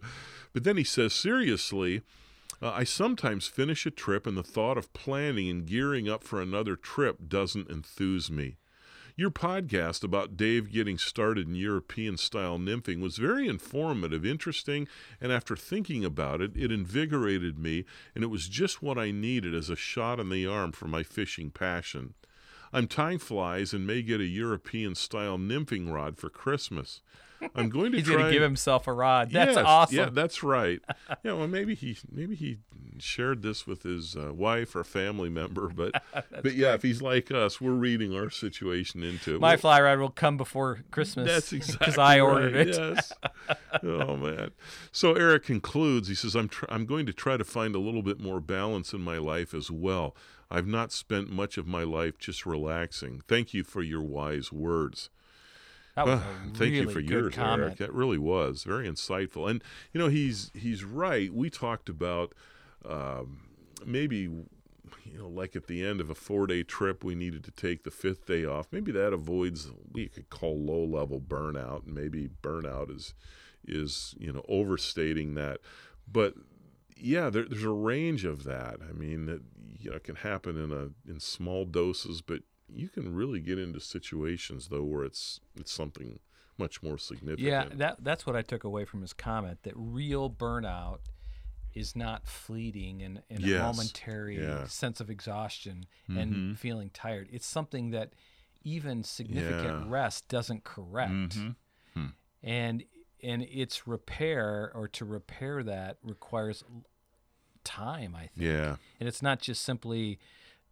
But 0.53 0.65
then 0.65 0.77
he 0.77 0.83
says, 0.83 1.13
seriously, 1.13 2.03
uh, 2.63 2.71
I 2.71 2.85
sometimes 2.85 3.47
finish 3.47 3.87
a 3.87 3.91
trip, 3.91 4.27
and 4.27 4.37
the 4.37 4.43
thought 4.43 4.79
of 4.79 4.93
planning 4.93 5.49
and 5.49 5.67
gearing 5.67 6.09
up 6.09 6.25
for 6.25 6.41
another 6.41 6.77
trip 6.77 7.29
doesn't 7.29 7.71
enthuse 7.71 8.31
me. 8.31 8.57
Your 9.19 9.31
podcast 9.31 10.05
about 10.05 10.37
Dave 10.37 10.71
getting 10.71 10.99
started 10.99 11.49
in 11.49 11.55
European 11.55 12.19
style 12.19 12.59
nymphing 12.59 13.01
was 13.01 13.17
very 13.17 13.49
informative, 13.49 14.27
interesting, 14.27 14.87
and 15.23 15.33
after 15.33 15.57
thinking 15.57 16.05
about 16.05 16.43
it, 16.43 16.53
it 16.55 16.71
invigorated 16.71 17.59
me, 17.59 17.87
and 18.15 18.23
it 18.23 18.27
was 18.27 18.47
just 18.47 18.83
what 18.83 18.99
I 18.99 19.11
needed 19.11 19.55
as 19.55 19.71
a 19.71 19.77
shot 19.77 20.21
in 20.21 20.29
the 20.29 20.47
arm 20.47 20.73
for 20.73 20.87
my 20.87 21.03
fishing 21.03 21.51
passion. 21.51 22.13
I'm 22.75 22.89
tying 22.89 23.19
flies 23.19 23.73
and 23.73 23.87
may 23.87 24.03
get 24.03 24.21
a 24.21 24.27
European 24.27 24.95
style 24.95 25.39
nymphing 25.39 25.91
rod 25.91 26.19
for 26.19 26.29
Christmas. 26.29 27.01
I'm 27.55 27.69
going 27.69 27.93
to 27.93 27.99
He's 27.99 28.07
try. 28.07 28.15
going 28.17 28.27
to 28.27 28.33
give 28.33 28.43
himself 28.43 28.87
a 28.87 28.93
rod. 28.93 29.31
That's 29.31 29.57
Yes, 29.57 29.65
awesome. 29.65 29.97
Yeah, 29.97 30.09
that's 30.11 30.43
right. 30.43 30.81
yeah, 31.23 31.33
well, 31.33 31.49
maybe 31.49 31.75
he 31.75 31.97
maybe 32.11 32.35
he 32.35 32.59
shared 32.99 33.43
this 33.43 33.67
with 33.67 33.83
his 33.83 34.17
uh, 34.17 34.33
wife 34.33 34.75
or 34.75 34.83
family 34.83 35.29
member, 35.29 35.69
but 35.69 36.03
but 36.43 36.55
yeah, 36.55 36.73
if 36.75 36.83
he's 36.83 37.03
like 37.03 37.31
us, 37.31 37.61
we're 37.61 37.73
reading 37.73 38.15
our 38.15 38.31
situation 38.31 39.03
into 39.03 39.35
it. 39.37 39.41
My 39.41 39.51
Well, 39.51 39.59
fly 39.59 39.81
rod 39.83 39.99
will 39.99 40.09
come 40.11 40.37
before 40.37 40.85
Christmas. 40.91 41.27
that's 41.29 41.53
exactly 41.53 41.79
because 41.79 41.99
I 41.99 42.21
ordered 42.21 42.55
right, 42.55 42.69
it. 42.69 42.77
Yes. 42.77 43.13
oh 43.83 44.17
man. 44.17 44.51
So 44.93 45.15
Eric 45.15 45.45
concludes. 45.45 46.09
He 46.09 46.15
says, 46.15 46.35
"I'm 46.35 46.49
tr- 46.49 46.65
I'm 46.69 46.87
going 46.87 47.07
to 47.07 47.13
try 47.13 47.37
to 47.37 47.45
find 47.45 47.75
a 47.75 47.79
little 47.81 48.03
bit 48.03 48.19
more 48.21 48.41
balance 48.41 48.93
in 48.93 49.01
my 49.03 49.19
life 49.19 49.53
as 49.55 49.71
well. 49.71 50.17
I've 50.51 50.67
not 50.67 50.93
spent 50.93 51.29
much 51.31 51.59
of 51.59 51.67
my 51.67 51.83
life 51.83 52.19
just 52.19 52.47
relaxing. 52.47 53.21
Thank 53.29 53.53
you 53.53 53.63
for 53.65 53.83
your 53.83 54.03
wise 54.03 54.53
words." 54.53 55.11
That 55.97 56.07
was 56.07 56.21
Well, 56.21 56.29
thank 56.55 56.75
you 56.75 56.89
for 56.89 57.01
yours, 57.01 57.35
comment. 57.35 57.63
Eric. 57.63 57.79
That 57.79 57.93
really 57.93 58.19
was 58.19 58.65
very 58.65 58.89
insightful. 58.89 59.51
And 59.51 59.63
you 59.93 60.01
know, 60.01 60.09
he's 60.09 60.51
he's 60.55 60.85
right. 60.85 61.33
We 61.33 61.51
talked 61.51 61.89
about 61.89 62.35
um, 62.89 63.41
maybe 63.85 64.29
you 65.05 65.19
know, 65.19 65.29
like 65.29 65.57
at 65.57 65.67
the 65.67 65.85
end 65.85 66.01
of 66.01 66.11
a 66.11 66.15
four-day 66.15 66.63
trip, 66.63 67.03
we 67.03 67.15
needed 67.15 67.43
to 67.45 67.51
take 67.51 67.83
the 67.85 67.91
fifth 67.91 68.27
day 68.27 68.45
off. 68.45 68.69
Maybe 68.71 68.93
that 68.93 69.13
avoids 69.13 69.71
we 69.93 70.09
could 70.09 70.31
call 70.31 70.59
low-level 70.59 71.23
burnout. 71.23 71.87
And 71.87 71.95
maybe 71.95 72.29
burnout 72.43 72.95
is 72.95 73.15
is 73.67 74.15
you 74.19 74.33
know 74.33 74.45
overstating 74.49 75.35
that, 75.35 75.59
but 76.11 76.35
yeah, 76.99 77.31
there, 77.31 77.45
there's 77.45 77.65
a 77.65 77.71
range 77.71 78.25
of 78.25 78.45
that. 78.45 78.77
I 78.89 78.93
mean, 78.93 79.29
it, 79.29 79.43
you 79.79 79.91
know, 79.91 79.97
it 79.97 80.05
can 80.05 80.17
happen 80.17 80.57
in 80.57 80.73
a 80.73 81.11
in 81.11 81.21
small 81.21 81.65
doses, 81.65 82.21
but 82.21 82.43
you 82.73 82.89
can 82.89 83.15
really 83.15 83.41
get 83.41 83.59
into 83.59 83.81
situations 83.81 84.69
though 84.69 84.83
where 84.83 85.05
it's 85.05 85.41
it's 85.55 85.73
something 85.73 86.19
much 86.59 86.83
more 86.83 86.99
significant. 86.99 87.47
Yeah, 87.47 87.65
that 87.77 87.97
that's 88.03 88.27
what 88.27 88.35
I 88.37 88.43
took 88.43 88.65
away 88.65 88.85
from 88.85 89.03
his 89.03 89.13
comment. 89.13 89.63
That 89.63 89.75
real 89.77 90.31
burnout 90.31 91.01
is 91.75 91.95
not 91.95 92.27
fleeting 92.27 93.03
and, 93.03 93.23
and 93.29 93.41
Yes, 93.41 93.61
a 93.61 93.63
momentary 93.63 94.41
yeah. 94.43 94.67
sense 94.67 94.99
of 95.01 95.11
exhaustion 95.11 95.85
and 96.09 96.35
Mhm. 96.35 96.57
feeling 96.57 96.89
tired. 96.91 97.29
It's 97.31 97.45
something 97.47 97.91
that 97.91 98.15
even 98.65 99.03
significant 99.05 99.85
Yeah. 99.85 99.85
rest 99.87 100.27
doesn't 100.29 100.65
correct. 100.65 101.13
Mhm. 101.37 101.57
Hmm. 101.95 102.07
And 102.43 102.85
and 103.23 103.43
its 103.43 103.87
repair 103.87 104.71
or 104.75 104.89
to 104.89 105.05
repair 105.05 105.63
that 105.63 105.99
requires 106.03 106.63
time, 107.65 108.15
I 108.15 108.27
think. 108.29 108.47
yeah, 108.47 108.77
And 109.01 109.09
it's 109.09 109.23
not 109.23 109.41
just 109.41 109.63
simply, 109.63 110.19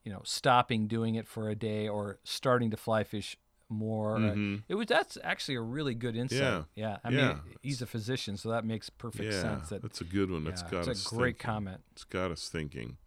you 0.04 0.12
know, 0.12 0.20
stopping 0.24 0.86
doing 0.86 1.14
it 1.14 1.26
for 1.26 1.48
a 1.48 1.54
day 1.54 1.88
or 1.88 2.18
starting 2.24 2.70
to 2.70 2.76
fly 2.76 3.02
fish 3.04 3.36
more. 3.70 4.16
Uh, 4.16 4.20
Mhm. 4.20 4.62
It 4.68 4.74
was 4.74 4.86
that's 4.86 5.16
actually 5.24 5.54
a 5.56 5.60
really 5.62 5.94
good 5.94 6.14
insight. 6.14 6.64
Yeah. 6.74 6.98
I 7.02 7.08
Yeah. 7.10 7.26
mean, 7.28 7.40
he's 7.62 7.80
a 7.82 7.86
physician, 7.86 8.36
so 8.36 8.50
that 8.50 8.64
makes 8.64 8.90
perfect 8.90 9.32
yeah. 9.32 9.40
sense. 9.40 9.70
That 9.70 9.82
that's 9.82 10.00
a 10.02 10.04
good 10.04 10.30
one. 10.30 10.44
That's 10.44 10.62
yeah, 10.62 10.70
got 10.70 10.88
it's 10.88 11.00
us 11.06 11.12
a 11.12 11.14
great 11.16 11.36
thinking. 11.38 11.46
comment. 11.46 11.80
It's 11.92 12.04
got 12.04 12.30
us 12.30 12.48
thinking. 12.48 12.98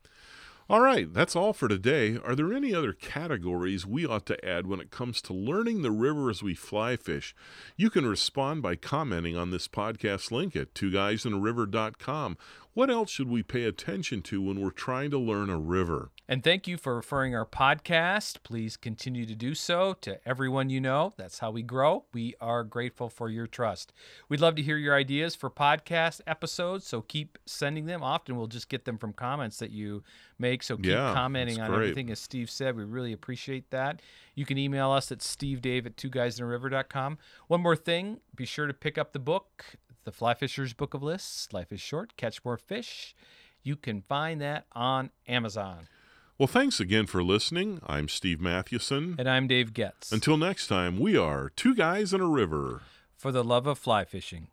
All 0.69 0.81
right, 0.81 1.13
that's 1.13 1.33
all 1.33 1.53
for 1.53 1.69
today. 1.69 2.17
Are 2.17 2.35
there 2.35 2.51
any 2.51 2.73
other 2.73 2.91
categories 2.91 3.85
we 3.85 4.05
ought 4.05 4.25
to 4.25 4.43
add 4.45 4.67
when 4.67 4.81
it 4.81 4.91
comes 4.91 5.21
to 5.21 5.33
learning 5.33 5.81
the 5.81 5.91
river 5.91 6.29
as 6.29 6.43
we 6.43 6.55
fly 6.55 6.97
fish? 6.97 7.33
You 7.77 7.89
can 7.89 8.05
respond 8.05 8.63
by 8.63 8.75
commenting 8.75 9.37
on 9.37 9.51
this 9.51 9.69
podcast 9.69 10.29
link 10.29 10.57
at 10.57 10.73
twoguysandariver.com. 10.73 12.37
What 12.77 12.91
else 12.91 13.09
should 13.09 13.27
we 13.27 13.41
pay 13.41 13.63
attention 13.63 14.21
to 14.21 14.39
when 14.39 14.61
we're 14.61 14.69
trying 14.69 15.09
to 15.09 15.17
learn 15.17 15.49
a 15.49 15.57
river? 15.57 16.11
And 16.27 16.43
thank 16.43 16.67
you 16.67 16.77
for 16.77 16.95
referring 16.95 17.33
our 17.33 17.43
podcast. 17.43 18.43
Please 18.43 18.77
continue 18.77 19.25
to 19.25 19.33
do 19.33 19.55
so 19.55 19.93
to 20.01 20.19
everyone 20.29 20.69
you 20.69 20.79
know. 20.79 21.11
That's 21.17 21.39
how 21.39 21.49
we 21.49 21.63
grow. 21.63 22.05
We 22.13 22.35
are 22.39 22.63
grateful 22.63 23.09
for 23.09 23.29
your 23.29 23.47
trust. 23.47 23.93
We'd 24.29 24.41
love 24.41 24.53
to 24.57 24.61
hear 24.61 24.77
your 24.77 24.93
ideas 24.93 25.33
for 25.33 25.49
podcast 25.49 26.21
episodes, 26.27 26.85
so 26.85 27.01
keep 27.01 27.39
sending 27.47 27.87
them. 27.87 28.03
Often 28.03 28.37
we'll 28.37 28.45
just 28.45 28.69
get 28.69 28.85
them 28.85 28.99
from 28.99 29.11
comments 29.11 29.57
that 29.57 29.71
you 29.71 30.03
make, 30.37 30.61
so 30.61 30.75
keep 30.75 30.85
Yeah, 30.85 31.13
commenting 31.15 31.59
on 31.59 31.71
great. 31.71 31.77
everything. 31.81 32.11
As 32.11 32.19
Steve 32.19 32.51
said, 32.51 32.75
we 32.75 32.83
really 32.83 33.11
appreciate 33.11 33.71
that. 33.71 34.03
You 34.35 34.45
can 34.45 34.59
email 34.59 34.91
us 34.91 35.11
at 35.11 35.21
stevedave 35.21 35.87
at 35.87 35.95
twoguysandariver.com. 35.97 37.17
One 37.47 37.61
more 37.61 37.75
thing, 37.75 38.19
be 38.35 38.45
sure 38.45 38.67
to 38.67 38.73
pick 38.75 38.99
up 38.99 39.13
the 39.13 39.19
book, 39.19 39.65
The 40.07 40.13
Fly 40.13 40.35
Fisher's 40.35 40.71
Book 40.71 40.93
of 40.93 41.03
Lists. 41.03 41.51
Life 41.51 41.69
is 41.73 41.81
short, 41.81 42.15
catch 42.15 42.45
more 42.45 42.55
fish. 42.55 43.13
You 43.61 43.75
can 43.75 44.01
find 44.01 44.39
that 44.39 44.65
on 44.71 45.09
Amazon. 45.27 45.89
Well, 46.37 46.47
thanks 46.47 46.79
again 46.79 47.07
for 47.07 47.21
listening. 47.21 47.81
I'm 47.85 48.07
Steve 48.07 48.39
Mathewson. 48.39 49.17
And 49.19 49.29
I'm 49.29 49.47
Dave 49.47 49.73
Getz. 49.73 50.13
Until 50.13 50.37
next 50.37 50.67
time, 50.67 50.97
we 50.97 51.17
are 51.17 51.49
Two 51.49 51.75
Guys 51.75 52.13
and 52.13 52.23
a 52.23 52.25
River. 52.25 52.83
For 53.17 53.33
the 53.33 53.43
love 53.43 53.67
of 53.67 53.79
fly 53.79 54.05
fishing. 54.05 54.47